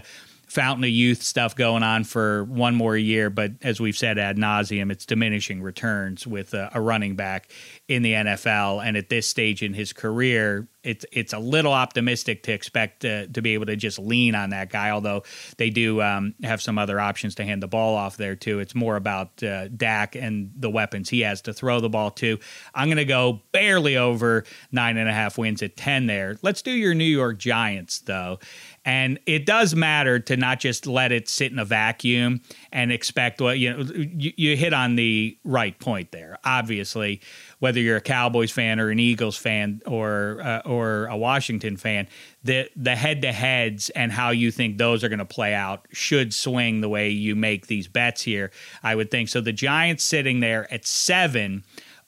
[0.53, 4.37] fountain of youth stuff going on for one more year, but as we've said ad
[4.37, 7.49] nauseum, it's diminishing returns with a, a running back
[7.87, 8.85] in the NFL.
[8.85, 13.27] And at this stage in his career, it's it's a little optimistic to expect to,
[13.27, 14.91] to be able to just lean on that guy.
[14.91, 15.23] Although
[15.57, 18.59] they do um, have some other options to hand the ball off there too.
[18.59, 22.37] It's more about uh, Dak and the weapons he has to throw the ball to.
[22.75, 26.37] I'm going to go barely over nine and a half wins at ten there.
[26.41, 28.39] Let's do your New York Giants though.
[28.85, 32.41] And it does matter to not just let it sit in a vacuum
[32.71, 33.83] and expect what you know.
[33.93, 36.37] You, you hit on the right point there.
[36.43, 37.21] Obviously,
[37.59, 42.09] whether you're a Cowboys fan or an Eagles fan or uh, or a Washington fan,
[42.43, 45.87] the the head to heads and how you think those are going to play out
[45.93, 48.51] should swing the way you make these bets here.
[48.83, 49.39] I would think so.
[49.39, 51.63] The Giants sitting there at seven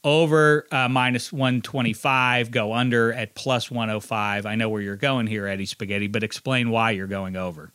[0.06, 4.46] over uh, minus 125, go under at plus 105.
[4.46, 7.74] I know where you're going here, Eddie Spaghetti, but explain why you're going over.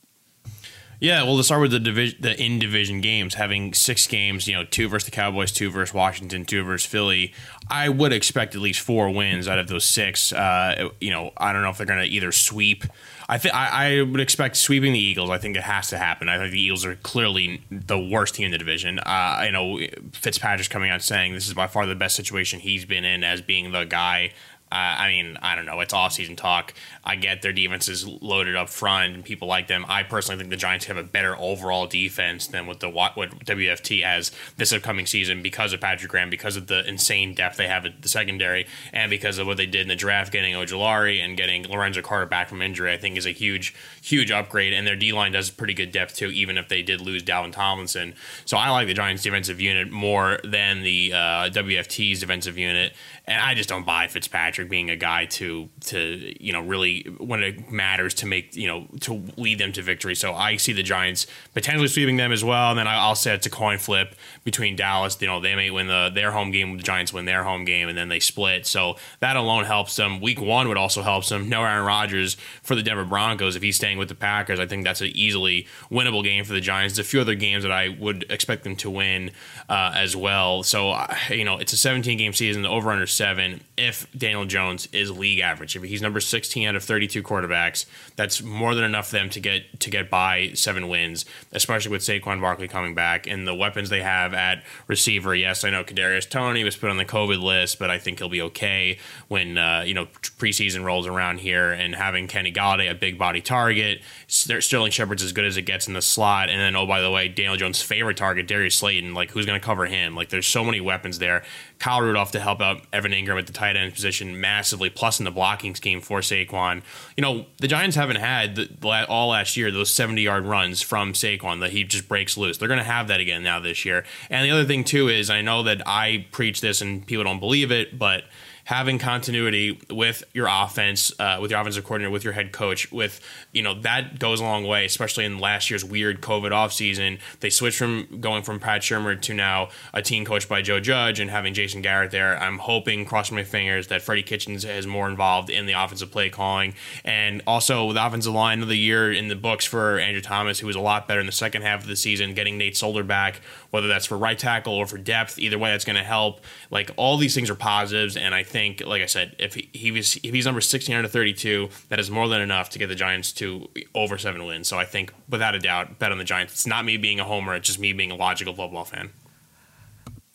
[1.01, 4.55] Yeah, well, to start with the division, the in division games, having six games, you
[4.55, 7.33] know, two versus the Cowboys, two versus Washington, two versus Philly.
[7.71, 10.31] I would expect at least four wins out of those six.
[10.31, 12.85] Uh, you know, I don't know if they're going to either sweep.
[13.31, 15.31] I think I would expect sweeping the Eagles.
[15.31, 16.29] I think it has to happen.
[16.29, 18.99] I think the Eagles are clearly the worst team in the division.
[18.99, 19.79] Uh, you know,
[20.13, 23.41] Fitzpatrick's coming out saying this is by far the best situation he's been in as
[23.41, 24.33] being the guy
[24.73, 25.81] uh, I mean, I don't know.
[25.81, 26.75] It's off-season talk.
[27.05, 29.85] I get their defense is loaded up front and people like them.
[29.89, 34.03] I personally think the Giants have a better overall defense than what the what WFT
[34.05, 37.87] has this upcoming season because of Patrick Graham, because of the insane depth they have
[37.87, 41.37] at the secondary, and because of what they did in the draft, getting Ojulari and
[41.37, 42.93] getting Lorenzo Carter back from injury.
[42.93, 44.73] I think is a huge, huge upgrade.
[44.73, 47.53] And their D line does pretty good depth too, even if they did lose Dalvin
[47.53, 48.15] Tomlinson.
[48.45, 52.93] So I like the Giants' defensive unit more than the uh, WFT's defensive unit
[53.31, 57.43] and I just don't buy Fitzpatrick being a guy to to you know really when
[57.43, 60.15] it matters to make you know to lead them to victory.
[60.15, 62.71] So I see the Giants potentially sweeping them as well.
[62.71, 65.21] And then I'll say it's a coin flip between Dallas.
[65.21, 67.89] You know they may win the their home game, the Giants win their home game,
[67.89, 68.67] and then they split.
[68.67, 70.21] So that alone helps them.
[70.21, 71.49] Week one would also help them.
[71.49, 74.59] No Aaron Rodgers for the Denver Broncos if he's staying with the Packers.
[74.61, 76.97] I think that's an easily winnable game for the Giants.
[76.97, 79.31] There's a few other games that I would expect them to win
[79.69, 80.63] uh, as well.
[80.63, 80.97] So
[81.29, 82.67] you know it's a 17 game season.
[82.67, 85.77] Over under seven if Daniel Jones is league average.
[85.77, 89.41] If he's number 16 out of 32 quarterbacks, that's more than enough for them to
[89.41, 93.89] get to get by seven wins, especially with Saquon Barkley coming back and the weapons
[93.89, 95.35] they have at receiver.
[95.35, 98.29] Yes, I know Kadarius Toney was put on the COVID list, but I think he'll
[98.29, 100.07] be okay when uh, you know
[100.39, 104.01] preseason rolls around here and having Kenny Golladay a big body target.
[104.27, 107.11] Sterling Shepard's as good as it gets in the slot, and then oh by the
[107.11, 109.15] way, Daniel Jones' favorite target, Darius Slayton.
[109.15, 110.15] Like who's going to cover him?
[110.15, 111.43] Like there's so many weapons there.
[111.81, 115.25] Kyle Rudolph to help out Evan Engram at the tight end position massively, plus in
[115.25, 116.83] the blocking scheme for Saquon.
[117.17, 121.15] You know, the Giants haven't had the, all last year those 70 yard runs from
[121.15, 122.59] Saquon that he just breaks loose.
[122.59, 124.05] They're going to have that again now this year.
[124.29, 127.41] And the other thing, too, is I know that I preach this and people don't
[127.41, 128.25] believe it, but
[128.71, 133.21] having continuity with your offense, uh, with your offensive coordinator, with your head coach, with
[133.51, 137.19] you know that goes a long way, especially in last year's weird COVID offseason.
[137.41, 141.19] They switched from going from Pat Shurmur to now a team coached by Joe Judge
[141.19, 142.41] and having Jason Garrett there.
[142.41, 146.31] I'm hoping, crossing my fingers, that Freddie Kitchens is more involved in the offensive play
[146.31, 150.61] calling, and also with offensive line of the year in the books for Andrew Thomas,
[150.61, 153.03] who was a lot better in the second half of the season, getting Nate Solder
[153.03, 155.41] back, whether that's for right tackle or for depth.
[155.41, 156.45] Either way, that's going to help.
[156.71, 159.71] Like all these things are positives, and I think think, like I said, if he,
[159.73, 162.69] he was if he's number sixteen out of thirty two, that is more than enough
[162.71, 164.69] to get the Giants to over seven wins.
[164.69, 166.53] So I think, without a doubt, bet on the Giants.
[166.53, 169.11] It's not me being a homer; it's just me being a logical football fan.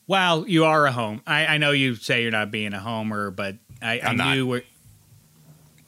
[0.08, 1.22] Well, you are a home.
[1.26, 4.64] I, I know you say you're not being a homer, but I, I knew where.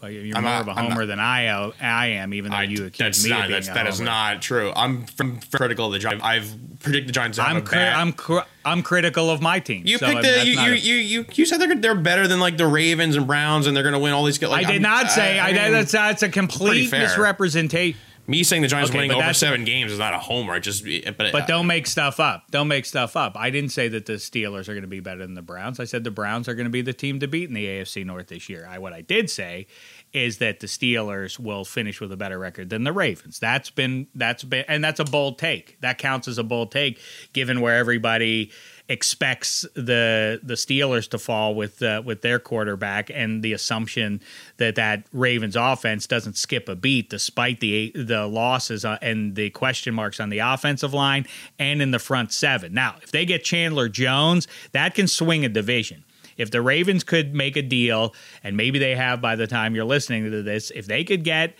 [0.02, 1.48] Well, you're I'm more not, of a homer than I
[1.82, 4.00] I am, even though I, you accuse me not, of being that's, a That is
[4.00, 4.72] not true.
[4.76, 6.24] I'm from, critical of the Giants.
[6.24, 7.40] I've predicted the Giants.
[7.40, 9.88] I'm cri- I'm cri- I'm critical of my team.
[9.88, 12.40] You so picked the, you, you, a, you, you you said they're they're better than
[12.40, 14.40] like the Ravens and Browns, and they're going to win all these.
[14.40, 18.00] Like, I did I'm, not say I, I mean, that's that's a complete misrepresentation.
[18.30, 20.60] Me saying the Giants okay, winning over seven games is not a homer.
[20.60, 22.52] Just but, but uh, don't make stuff up.
[22.52, 23.38] Don't make stuff up.
[23.38, 25.80] I didn't say that the Steelers are going to be better than the Browns.
[25.80, 28.06] I said the Browns are going to be the team to beat in the AFC
[28.06, 28.68] North this year.
[28.70, 29.68] I what I did say
[30.12, 33.40] is that the Steelers will finish with a better record than the Ravens.
[33.40, 35.80] That's been that's been and that's a bold take.
[35.80, 37.00] That counts as a bold take
[37.32, 38.52] given where everybody
[38.90, 44.22] expects the the Steelers to fall with uh, with their quarterback and the assumption
[44.58, 49.50] that that Ravens offense doesn't skip a beat despite the the losses uh, and the
[49.50, 51.26] question marks on the offensive line
[51.60, 52.74] and in the front seven.
[52.74, 56.04] Now, if they get Chandler Jones, that can swing a division.
[56.38, 59.86] If the Ravens could make a deal, and maybe they have by the time you're
[59.86, 61.56] listening to this, if they could get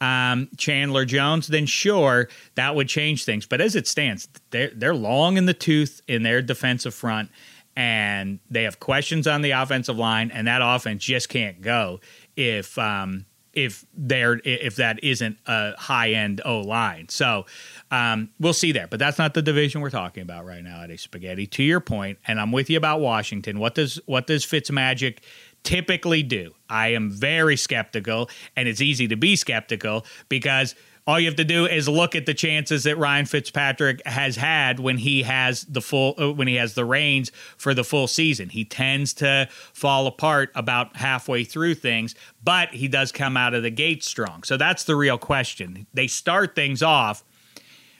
[0.00, 3.46] um, Chandler Jones, then sure that would change things.
[3.46, 7.30] But as it stands, they're they're long in the tooth in their defensive front,
[7.74, 12.00] and they have questions on the offensive line, and that offense just can't go
[12.36, 17.08] if um, if there if that isn't a high end O line.
[17.08, 17.46] So
[17.90, 20.96] um, we'll see there, but that's not the division we're talking about right now a
[20.98, 21.46] spaghetti.
[21.48, 23.58] To your point, and I'm with you about Washington.
[23.58, 25.18] What does what does Fitzmagic
[25.66, 26.54] typically do?
[26.70, 30.76] I am very skeptical, and it's easy to be skeptical because
[31.08, 34.78] all you have to do is look at the chances that Ryan Fitzpatrick has had
[34.78, 38.48] when he has the full uh, when he has the reins for the full season.
[38.48, 43.62] He tends to fall apart about halfway through things, but he does come out of
[43.64, 44.44] the gate strong.
[44.44, 45.86] So that's the real question.
[45.92, 47.24] They start things off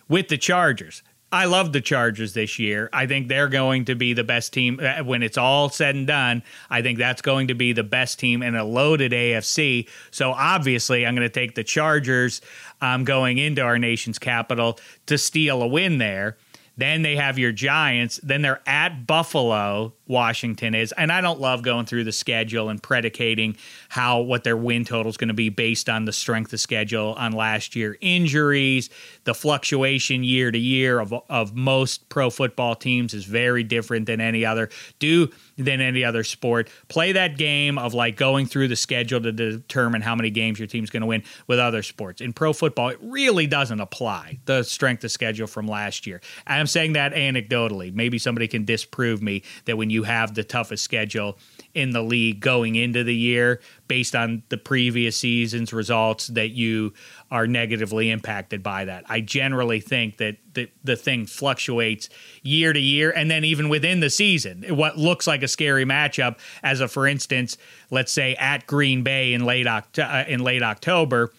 [0.08, 1.02] with the Chargers.
[1.32, 2.88] I love the Chargers this year.
[2.92, 6.06] I think they're going to be the best team uh, when it's all said and
[6.06, 6.42] done.
[6.70, 9.88] I think that's going to be the best team in a loaded AFC.
[10.12, 12.40] So obviously, I'm going to take the Chargers
[12.80, 16.36] um, going into our nation's capital to steal a win there.
[16.76, 18.20] Then they have your Giants.
[18.22, 20.92] Then they're at Buffalo, Washington is.
[20.92, 23.56] And I don't love going through the schedule and predicating
[23.88, 27.14] how what their win total is going to be based on the strength of schedule
[27.18, 28.90] on last year injuries.
[29.24, 34.20] The fluctuation year to year of, of most pro football teams is very different than
[34.20, 34.68] any other.
[34.98, 36.68] Do than any other sport.
[36.88, 40.68] Play that game of like going through the schedule to determine how many games your
[40.68, 42.20] team's going to win with other sports.
[42.20, 46.20] In pro football, it really doesn't apply the strength of schedule from last year.
[46.46, 47.92] I'm saying that anecdotally.
[47.92, 51.38] Maybe somebody can disprove me that when you have the toughest schedule
[51.76, 56.94] in the league going into the year based on the previous season's results that you
[57.30, 59.04] are negatively impacted by that.
[59.10, 62.08] I generally think that the, the thing fluctuates
[62.42, 64.64] year to year and then even within the season.
[64.70, 67.58] What looks like a scary matchup as a for instance,
[67.90, 71.30] let's say at Green Bay in late Oct- uh, in late October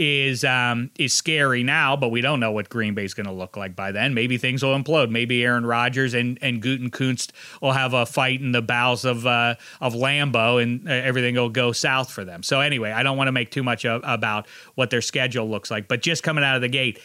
[0.00, 3.32] is um, is scary now, but we don't know what Green Bay is going to
[3.32, 4.14] look like by then.
[4.14, 5.10] Maybe things will implode.
[5.10, 9.56] Maybe Aaron Rodgers and and Gutekunst will have a fight in the bowels of uh,
[9.82, 12.42] of Lambeau, and uh, everything will go south for them.
[12.42, 15.70] So anyway, I don't want to make too much of, about what their schedule looks
[15.70, 16.98] like, but just coming out of the gate,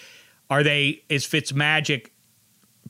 [0.49, 2.11] are they is Fitzmagic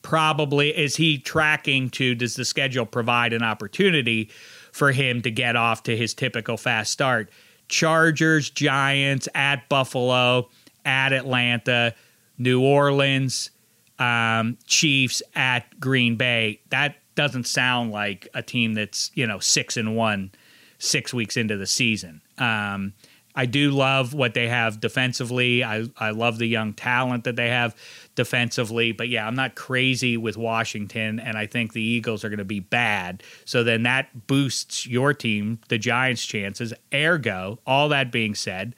[0.04, 4.30] probably is he tracking to does the schedule provide an opportunity
[4.72, 7.32] for him to get off to his typical fast start?
[7.68, 10.50] Chargers, Giants, at Buffalo,
[10.84, 11.94] at Atlanta,
[12.38, 13.52] New Orleans,
[14.00, 16.62] um, Chiefs, at Green Bay.
[16.70, 20.32] That doesn't sound like a team that's you know six and one,
[20.78, 22.22] six weeks into the season.
[22.38, 22.94] Um,
[23.36, 25.64] I do love what they have defensively.
[25.64, 27.76] I, I love the young talent that they have
[28.16, 28.92] defensively.
[28.94, 32.46] But yeah, I'm not crazy with Washington, and I think the Eagles are going to
[32.46, 33.24] be bad.
[33.44, 36.74] So then that boosts your team, the Giants' chances.
[36.94, 38.76] Ergo, all that being said,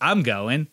[0.00, 0.68] I'm going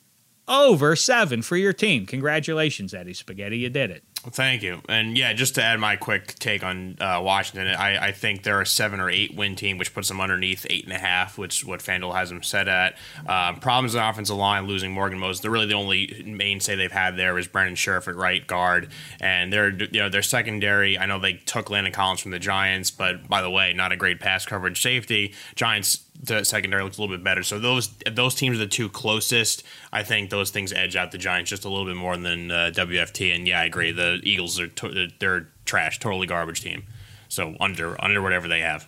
[0.48, 2.06] over seven for your team.
[2.06, 3.58] Congratulations, Eddie Spaghetti.
[3.58, 4.04] You did it.
[4.32, 4.82] Thank you.
[4.90, 8.62] And yeah, just to add my quick take on uh, Washington, I, I, think they're
[8.62, 11.64] a seven or eight win team, which puts them underneath eight and a half, which
[11.64, 12.96] what FanDuel has them set at.
[13.28, 15.42] Um, problems in the offensive line, losing Morgan Moses.
[15.42, 19.54] They're really the only mainstay they've had there is Brandon Scherff at right guard, and
[19.54, 20.98] they're you know their secondary.
[20.98, 23.96] I know they took Landon Collins from the Giants, but by the way, not a
[23.96, 25.34] great pass coverage safety.
[25.56, 27.44] Giants the secondary looks a little bit better.
[27.44, 29.64] So those those teams are the two closest.
[29.92, 32.72] I think those things edge out the Giants just a little bit more than uh,
[32.74, 33.36] WFT.
[33.36, 33.92] And yeah, I agree.
[33.92, 36.84] The Eagles are to- they're trash, totally garbage team.
[37.28, 38.88] So under under whatever they have.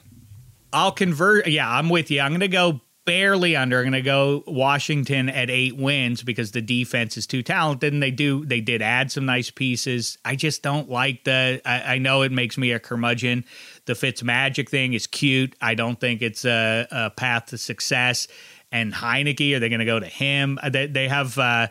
[0.74, 1.48] I'll convert.
[1.48, 2.22] Yeah, I'm with you.
[2.22, 3.78] I'm going to go barely under.
[3.80, 8.04] I'm going to go Washington at eight wins because the defense is too talented, and
[8.04, 10.18] they do they did add some nice pieces.
[10.26, 11.62] I just don't like the.
[11.66, 13.46] I, I know it makes me a curmudgeon
[13.88, 15.56] the Fitz Magic thing is cute.
[15.60, 18.28] I don't think it's a, a path to success.
[18.71, 20.60] And Heinicke, are they going to go to him?
[20.62, 21.67] Uh, they, they have uh,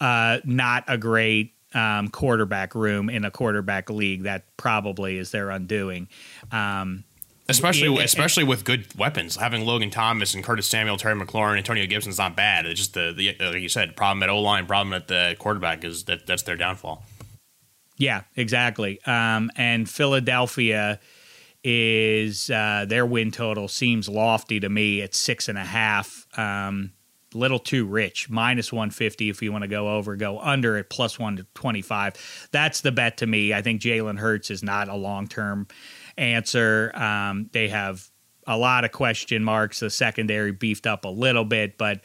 [0.00, 4.22] uh, not a great um, quarterback room in a quarterback league.
[4.22, 6.08] That probably is their undoing.
[6.52, 7.04] Um,
[7.46, 12.16] Especially, especially with good weapons, having Logan Thomas and Curtis Samuel, Terry McLaurin, Antonio Gibson's
[12.16, 12.64] not bad.
[12.64, 15.84] It's just the, the like you said, problem at O line, problem at the quarterback
[15.84, 17.04] is that that's their downfall.
[17.98, 18.98] Yeah, exactly.
[19.04, 21.00] Um, and Philadelphia,
[21.64, 26.26] is uh, their win total seems lofty to me at six and a half.
[26.36, 26.92] Um,
[27.34, 28.30] little too rich.
[28.30, 32.48] Minus 150 if you want to go over, go under at plus 125.
[32.52, 33.52] That's the bet to me.
[33.52, 35.66] I think Jalen Hurts is not a long term
[36.16, 36.92] answer.
[36.94, 38.08] Um, they have
[38.46, 39.80] a lot of question marks.
[39.80, 42.02] The secondary beefed up a little bit, but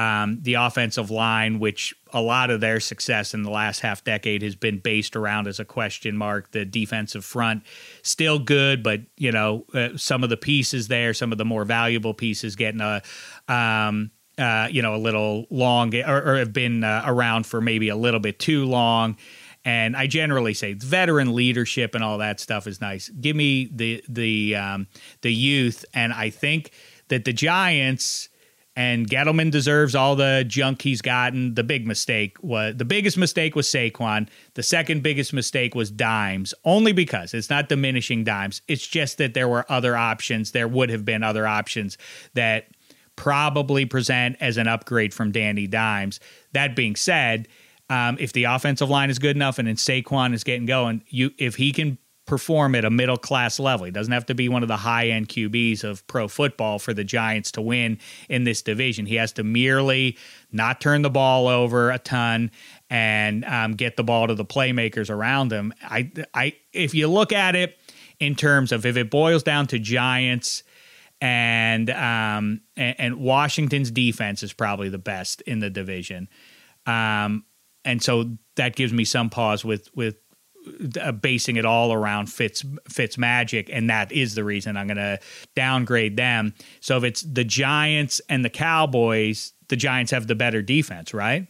[0.00, 4.40] um, the offensive line, which a lot of their success in the last half decade
[4.40, 6.52] has been based around as a question mark.
[6.52, 7.64] The defensive front
[8.02, 11.66] still good, but you know uh, some of the pieces there, some of the more
[11.66, 13.02] valuable pieces, getting a
[13.46, 17.90] um, uh, you know a little long or, or have been uh, around for maybe
[17.90, 19.18] a little bit too long.
[19.66, 23.10] And I generally say veteran leadership and all that stuff is nice.
[23.10, 24.86] Give me the the um,
[25.20, 26.70] the youth, and I think
[27.08, 28.29] that the Giants
[28.80, 31.52] and Gettleman deserves all the junk he's gotten.
[31.54, 34.26] The big mistake was the biggest mistake was Saquon.
[34.54, 38.62] The second biggest mistake was Dimes, only because it's not diminishing Dimes.
[38.68, 40.52] It's just that there were other options.
[40.52, 41.98] There would have been other options
[42.32, 42.68] that
[43.16, 46.18] probably present as an upgrade from Danny Dimes.
[46.52, 47.48] That being said,
[47.90, 51.32] um, if the offensive line is good enough and then Saquon is getting going, you
[51.36, 51.98] if he can
[52.30, 53.84] perform at a middle class level.
[53.84, 56.94] He doesn't have to be one of the high end QBs of pro football for
[56.94, 59.04] the Giants to win in this division.
[59.04, 60.16] He has to merely
[60.52, 62.52] not turn the ball over a ton
[62.88, 65.74] and um, get the ball to the playmakers around him.
[65.82, 67.76] I, I, if you look at it
[68.20, 70.62] in terms of if it boils down to Giants
[71.20, 76.28] and um, and, and Washington's defense is probably the best in the division.
[76.86, 77.44] Um,
[77.84, 80.14] and so that gives me some pause with with
[81.20, 85.18] basing it all around Fitz Fitz magic, and that is the reason I'm going to
[85.54, 86.54] downgrade them.
[86.80, 91.46] So if it's the Giants and the Cowboys, the Giants have the better defense, right?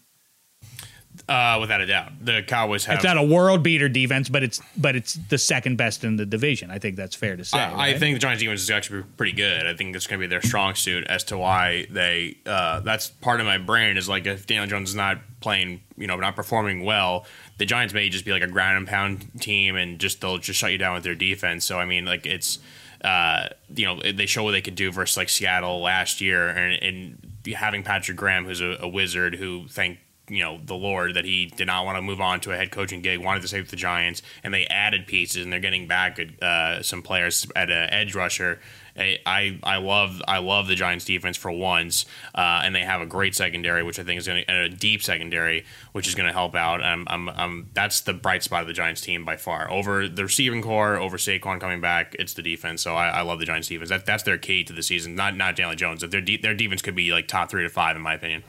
[1.29, 2.97] Uh, without a doubt, the Cowboys have.
[2.97, 6.25] It's not a world beater defense, but it's but it's the second best in the
[6.25, 6.71] division.
[6.71, 7.59] I think that's fair to say.
[7.59, 7.95] I, right?
[7.97, 9.67] I think the Giants defense is actually pretty good.
[9.67, 12.39] I think it's going to be their strong suit as to why they.
[12.47, 16.07] Uh, that's part of my brain is like if Daniel Jones is not playing, you
[16.07, 17.27] know, not performing well,
[17.61, 20.59] the Giants may just be like a ground and pound team and just they'll just
[20.59, 21.67] shut you down with their defense.
[21.67, 22.59] So I mean, like it's.
[23.03, 26.83] Uh, you know, they show what they could do versus like Seattle last year, and,
[26.83, 31.25] and having Patrick Graham, who's a, a wizard, who thank you know the Lord that
[31.25, 33.59] he did not want to move on to a head coaching gig, wanted to stay
[33.59, 37.71] with the Giants, and they added pieces and they're getting back uh, some players at
[37.71, 38.61] an edge rusher.
[39.01, 43.07] I, I love I love the Giants defense for once, uh, and they have a
[43.07, 46.33] great secondary, which I think is going to a deep secondary, which is going to
[46.33, 46.83] help out.
[46.83, 49.71] I'm, I'm, I'm, that's the bright spot of the Giants team by far.
[49.71, 52.83] Over the receiving core, over Saquon coming back, it's the defense.
[52.83, 53.91] So I, I love the Giants defense.
[53.91, 55.15] That, that's their key to the season.
[55.15, 56.03] Not not Daniel Jones.
[56.03, 58.43] Their de- their defense could be like top three to five in my opinion.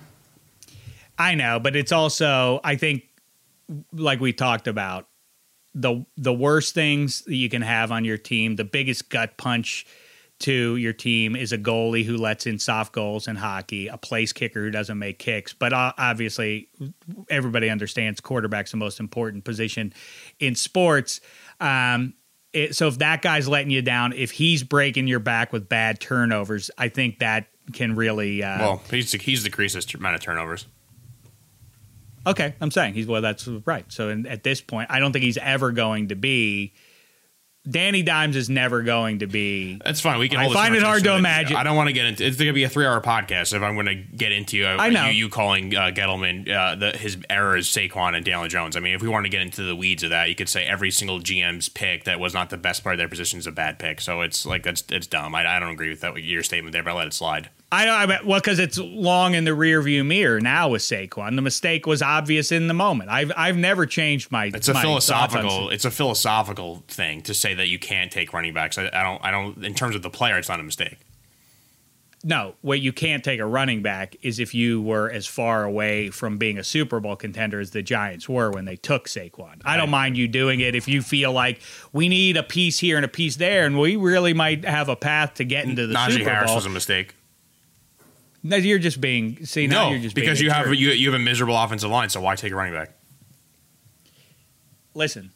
[1.18, 3.04] I know, but it's also I think
[3.94, 5.08] like we talked about
[5.74, 9.86] the the worst things that you can have on your team, the biggest gut punch
[10.42, 14.34] to your team is a goalie who lets in soft goals in hockey, a place
[14.34, 15.54] kicker who doesn't make kicks.
[15.54, 16.70] But obviously,
[17.30, 19.94] everybody understands quarterback's the most important position
[20.40, 21.22] in sports.
[21.60, 22.14] Um,
[22.54, 26.00] it, so if that guy's letting you down, if he's breaking your back with bad
[26.00, 28.44] turnovers, I think that can really.
[28.44, 30.66] Uh, well, he's he's decreased amount of turnovers.
[32.26, 33.22] Okay, I'm saying he's well.
[33.22, 33.86] That's right.
[33.90, 36.74] So in, at this point, I don't think he's ever going to be.
[37.70, 39.80] Danny Dimes is never going to be.
[39.86, 40.18] That's fine.
[40.18, 40.40] We can.
[40.40, 41.56] I find it hard to imagine.
[41.56, 42.26] I don't want to get into.
[42.26, 43.54] It's going to be a three-hour podcast.
[43.54, 46.76] If I'm going to get into, uh, I know you, you calling uh, Gettleman uh,
[46.76, 48.76] the, his errors, Saquon and Daniel Jones.
[48.76, 50.66] I mean, if we want to get into the weeds of that, you could say
[50.66, 53.52] every single GM's pick that was not the best part of their position is a
[53.52, 54.02] bad pick.
[54.02, 55.36] So it's like that's it's dumb.
[55.36, 57.50] I, I don't agree with that your statement there, but I let it slide.
[57.74, 57.94] I know.
[57.94, 61.36] I mean, well, because it's long in the rearview mirror now with Saquon.
[61.36, 63.10] The mistake was obvious in the moment.
[63.10, 64.52] I've I've never changed my.
[64.54, 65.70] It's a my philosophical.
[65.70, 68.78] It's a philosophical thing to say that you can't take running backs.
[68.78, 69.26] I, I, don't.
[69.26, 69.64] I don't.
[69.64, 70.98] In terms of the player, it's not a mistake.
[72.24, 76.12] No, what you can't take a running back is if you were as far away
[76.12, 79.62] from being a Super Bowl contender as the Giants were when they took Saquon.
[79.66, 81.62] I don't mind you doing it if you feel like
[81.94, 84.96] we need a piece here and a piece there, and we really might have a
[84.96, 86.10] path to get into the Super Bowl.
[86.10, 86.56] Najee Super Harris Bowl.
[86.58, 87.16] was a mistake.
[88.44, 90.78] No, you're just being see now no, you're just because being you have jerk.
[90.78, 92.10] you, you have a miserable offensive line.
[92.10, 92.92] So why take a running back?
[94.94, 95.32] listen.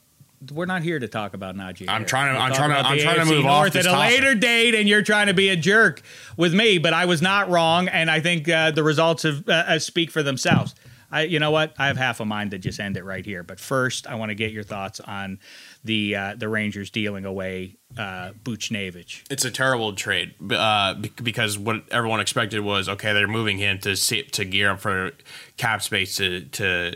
[0.51, 1.86] We're not here to talk about Najee.
[1.88, 3.95] I'm trying to- I'm trying to- I'm trying to move off North this at a
[3.95, 4.12] topic.
[4.12, 6.01] later date, and you're trying to be a jerk
[6.38, 6.78] with me.
[6.78, 10.12] But I was not wrong, and I think uh, the results have, uh, uh, speak
[10.12, 10.76] for themselves.
[11.10, 11.74] I, you know what?
[11.80, 13.41] I have half a mind to just end it right here.
[13.43, 15.39] But first, I want to get your thoughts on
[15.86, 19.24] the uh, the Rangers dealing away uh, Buchnevich.
[19.30, 23.14] It's a terrible trade uh, because what everyone expected was okay.
[23.14, 25.12] They're moving him to to gear up for
[25.58, 26.96] cap space to to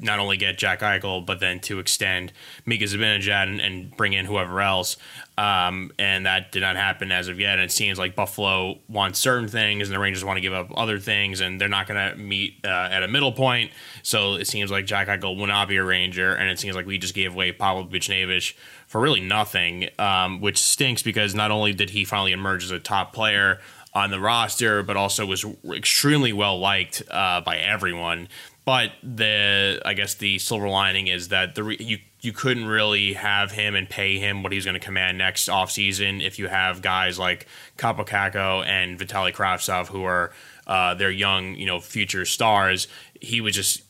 [0.00, 2.32] not only get Jack Eichel but then to extend
[2.66, 4.96] Mika Zibanejad and, and bring in whoever else.
[5.38, 7.54] Um, and that did not happen as of yet.
[7.54, 10.70] And it seems like Buffalo wants certain things, and the Rangers want to give up
[10.76, 13.70] other things, and they're not going to meet uh, at a middle point.
[14.02, 16.86] So it seems like Jack Eichel will not be a Ranger, and it seems like
[16.86, 18.54] we just gave away Pavel Buchnevich
[18.86, 22.78] for really nothing, um, which stinks because not only did he finally emerge as a
[22.78, 23.58] top player
[23.94, 28.28] on the roster, but also was extremely well liked uh, by everyone.
[28.64, 33.14] But the I guess the silver lining is that the re- you you couldn't really
[33.14, 36.80] have him and pay him what he's going to command next offseason if you have
[36.80, 40.32] guys like Kaapo Kakko and Vitaly Kravtsov who are
[40.68, 42.86] uh, their young you know future stars.
[43.20, 43.82] He was just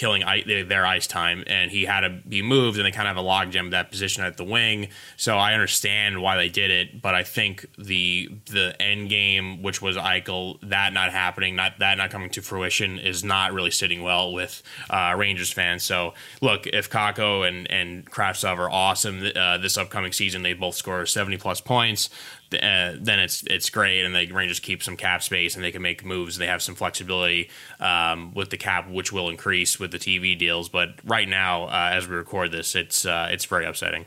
[0.00, 0.24] killing
[0.66, 3.28] their ice time, and he had to be moved, and they kind of have a
[3.28, 4.88] logjam that position at the wing.
[5.18, 9.82] So I understand why they did it, but I think the the end game, which
[9.82, 14.02] was Eichel, that not happening, not that not coming to fruition, is not really sitting
[14.02, 15.82] well with uh, Rangers fans.
[15.82, 20.76] So look, if Kakko and and Kravtsov are awesome uh, this upcoming season, they both
[20.76, 22.08] score seventy plus points
[22.54, 25.82] uh, then it's it's great, and the Rangers keep some cap space, and they can
[25.82, 26.36] make moves.
[26.36, 27.48] They have some flexibility
[27.78, 30.68] um, with the cap, which will increase with the TV deals.
[30.68, 34.06] But right now, uh, as we record this, it's uh, it's very upsetting.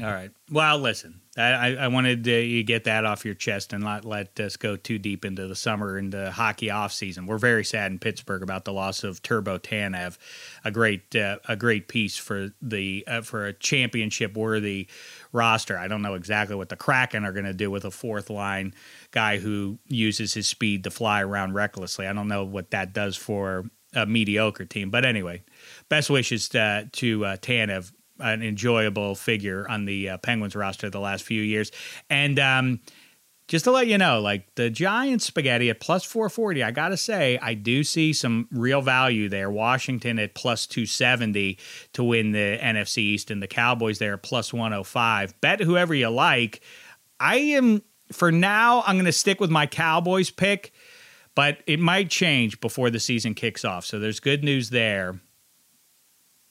[0.00, 0.30] All right.
[0.50, 4.38] Well, listen, I, I wanted to, you get that off your chest and not let
[4.38, 7.26] us go too deep into the summer and the hockey off season.
[7.26, 10.16] We're very sad in Pittsburgh about the loss of Turbo Tanev,
[10.64, 14.86] a great uh, a great piece for the uh, for a championship worthy
[15.32, 15.76] roster.
[15.76, 18.74] I don't know exactly what the Kraken are going to do with a fourth line
[19.10, 22.06] guy who uses his speed to fly around recklessly.
[22.06, 23.64] I don't know what that does for
[24.02, 25.42] a mediocre team, but anyway,
[25.88, 31.00] best wishes to, to uh, Tanev an enjoyable figure on the uh, Penguins roster the
[31.00, 31.70] last few years.
[32.10, 32.80] And um,
[33.48, 36.96] just to let you know, like the Giants spaghetti at plus 440, I got to
[36.96, 39.50] say, I do see some real value there.
[39.50, 41.58] Washington at plus 270
[41.94, 45.40] to win the NFC East, and the Cowboys there at plus 105.
[45.40, 46.60] Bet whoever you like.
[47.18, 47.82] I am,
[48.12, 50.72] for now, I'm going to stick with my Cowboys pick,
[51.38, 53.84] but it might change before the season kicks off.
[53.84, 55.20] So there's good news there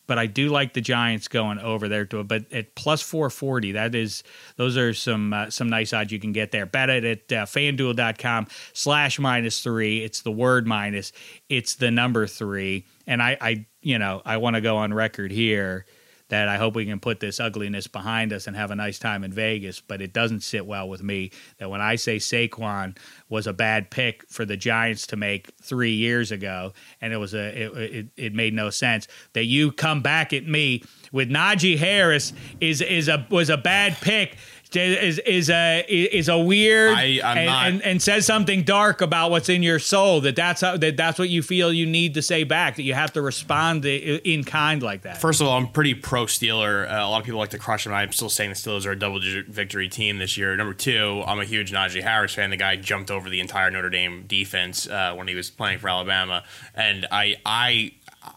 [0.07, 2.29] but I do like the Giants going over there to it.
[2.29, 4.23] But at plus 440, that is,
[4.55, 6.65] those are some uh, some nice odds you can get there.
[6.65, 10.05] Bet it at uh, fanduel.com slash minus three.
[10.05, 11.11] It's the word minus,
[11.49, 12.85] it's the number three.
[13.05, 15.85] And I, I you know, I want to go on record here
[16.29, 19.23] that I hope we can put this ugliness behind us and have a nice time
[19.23, 19.79] in Vegas.
[19.79, 22.97] But it doesn't sit well with me that when I say Saquon
[23.29, 27.33] was a bad pick for the Giants to make three years ago, and it was
[27.33, 31.77] a it, it, it made no sense that you come back at me with Najee
[31.77, 34.37] Harris is is a was a bad pick
[34.75, 39.49] is is a is a weird I, and, and, and, says something dark about what's
[39.49, 42.43] in your soul that that's how that that's what you feel you need to say
[42.43, 45.19] back that you have to respond in kind like that.
[45.19, 46.89] First of all, I'm pretty pro Steeler.
[46.89, 47.93] Uh, a lot of people like to crush them.
[47.93, 50.55] I'm still saying the Steelers are a double digit victory team this year.
[50.55, 52.49] Number two, I'm a huge Najee Harris fan.
[52.49, 55.89] The guy jumped over the entire Notre Dame defense uh, when he was playing for
[55.89, 56.43] Alabama,
[56.75, 57.91] and I I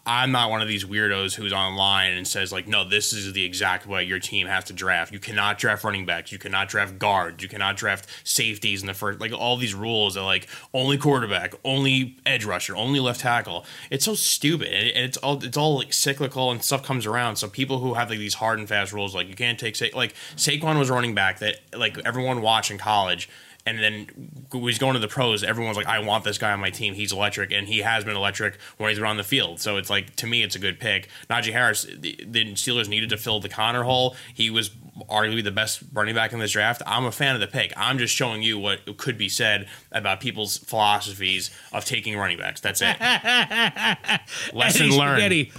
[0.05, 3.43] I'm not one of these weirdos who's online and says like, no, this is the
[3.43, 5.13] exact way your team has to draft.
[5.13, 6.31] You cannot draft running backs.
[6.31, 7.43] You cannot draft guards.
[7.43, 9.19] You cannot draft safeties in the first.
[9.19, 13.63] Like all these rules are like only quarterback, only edge rusher, only left tackle.
[13.91, 17.35] It's so stupid, and it's all it's all like cyclical and stuff comes around.
[17.35, 19.85] So people who have like these hard and fast rules, like you can't take Sa-
[19.93, 23.29] like Saquon was running back that like everyone watched in college
[23.65, 24.07] and then
[24.51, 25.43] he's going to the pros.
[25.43, 26.93] Everyone's like, I want this guy on my team.
[26.93, 29.59] He's electric, and he has been electric when he's been on the field.
[29.59, 31.09] So it's like to me, it's a good pick.
[31.29, 34.15] Najee Harris, the, the Steelers needed to fill the Conner hole.
[34.33, 34.69] He was
[35.09, 36.81] arguably the best running back in this draft.
[36.85, 37.73] I'm a fan of the pick.
[37.77, 42.61] I'm just showing you what could be said about people's philosophies of taking running backs.
[42.61, 42.99] That's it.
[44.53, 45.19] Lesson Eddie learned.
[45.19, 45.51] Spaghetti.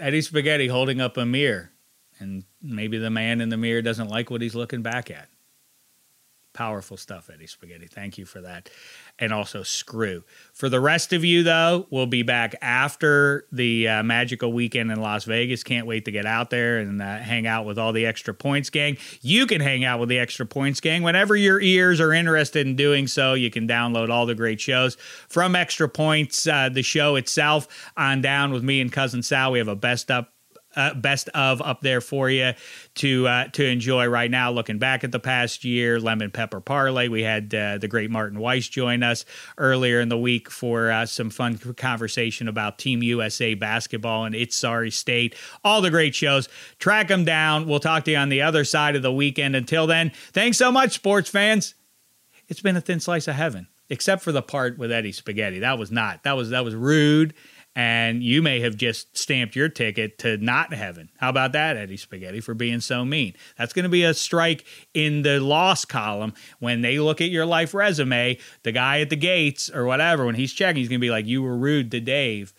[0.00, 1.70] Eddie Spaghetti holding up a mirror,
[2.18, 5.28] and maybe the man in the mirror doesn't like what he's looking back at.
[6.54, 7.88] Powerful stuff, Eddie Spaghetti.
[7.88, 8.70] Thank you for that.
[9.18, 10.22] And also screw.
[10.52, 15.00] For the rest of you, though, we'll be back after the uh, magical weekend in
[15.00, 15.64] Las Vegas.
[15.64, 18.70] Can't wait to get out there and uh, hang out with all the extra points
[18.70, 18.98] gang.
[19.20, 22.76] You can hang out with the extra points gang whenever your ears are interested in
[22.76, 23.34] doing so.
[23.34, 24.96] You can download all the great shows
[25.28, 29.50] from Extra Points, uh, the show itself, on down with me and cousin Sal.
[29.50, 30.33] We have a best up
[30.76, 32.52] uh, best of up there for you
[32.96, 34.50] to uh, to enjoy right now.
[34.50, 37.08] Looking back at the past year, lemon pepper parlay.
[37.08, 39.24] We had uh, the great Martin Weiss join us
[39.58, 44.56] earlier in the week for uh, some fun conversation about Team USA basketball and its
[44.56, 45.34] sorry state.
[45.64, 46.48] All the great shows.
[46.78, 47.66] Track them down.
[47.66, 49.56] We'll talk to you on the other side of the weekend.
[49.56, 51.74] Until then, thanks so much, sports fans.
[52.48, 55.60] It's been a thin slice of heaven, except for the part with Eddie Spaghetti.
[55.60, 56.24] That was not.
[56.24, 57.34] That was that was rude
[57.76, 61.10] and you may have just stamped your ticket to not heaven.
[61.18, 63.34] How about that, Eddie Spaghetti, for being so mean?
[63.58, 67.46] That's going to be a strike in the loss column when they look at your
[67.46, 68.38] life resume.
[68.62, 71.26] The guy at the gates or whatever, when he's checking, he's going to be like,
[71.26, 72.52] You were rude to Dave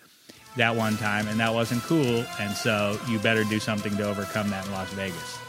[0.58, 2.26] that one time, and that wasn't cool.
[2.40, 5.45] And so you better do something to overcome that in Las Vegas.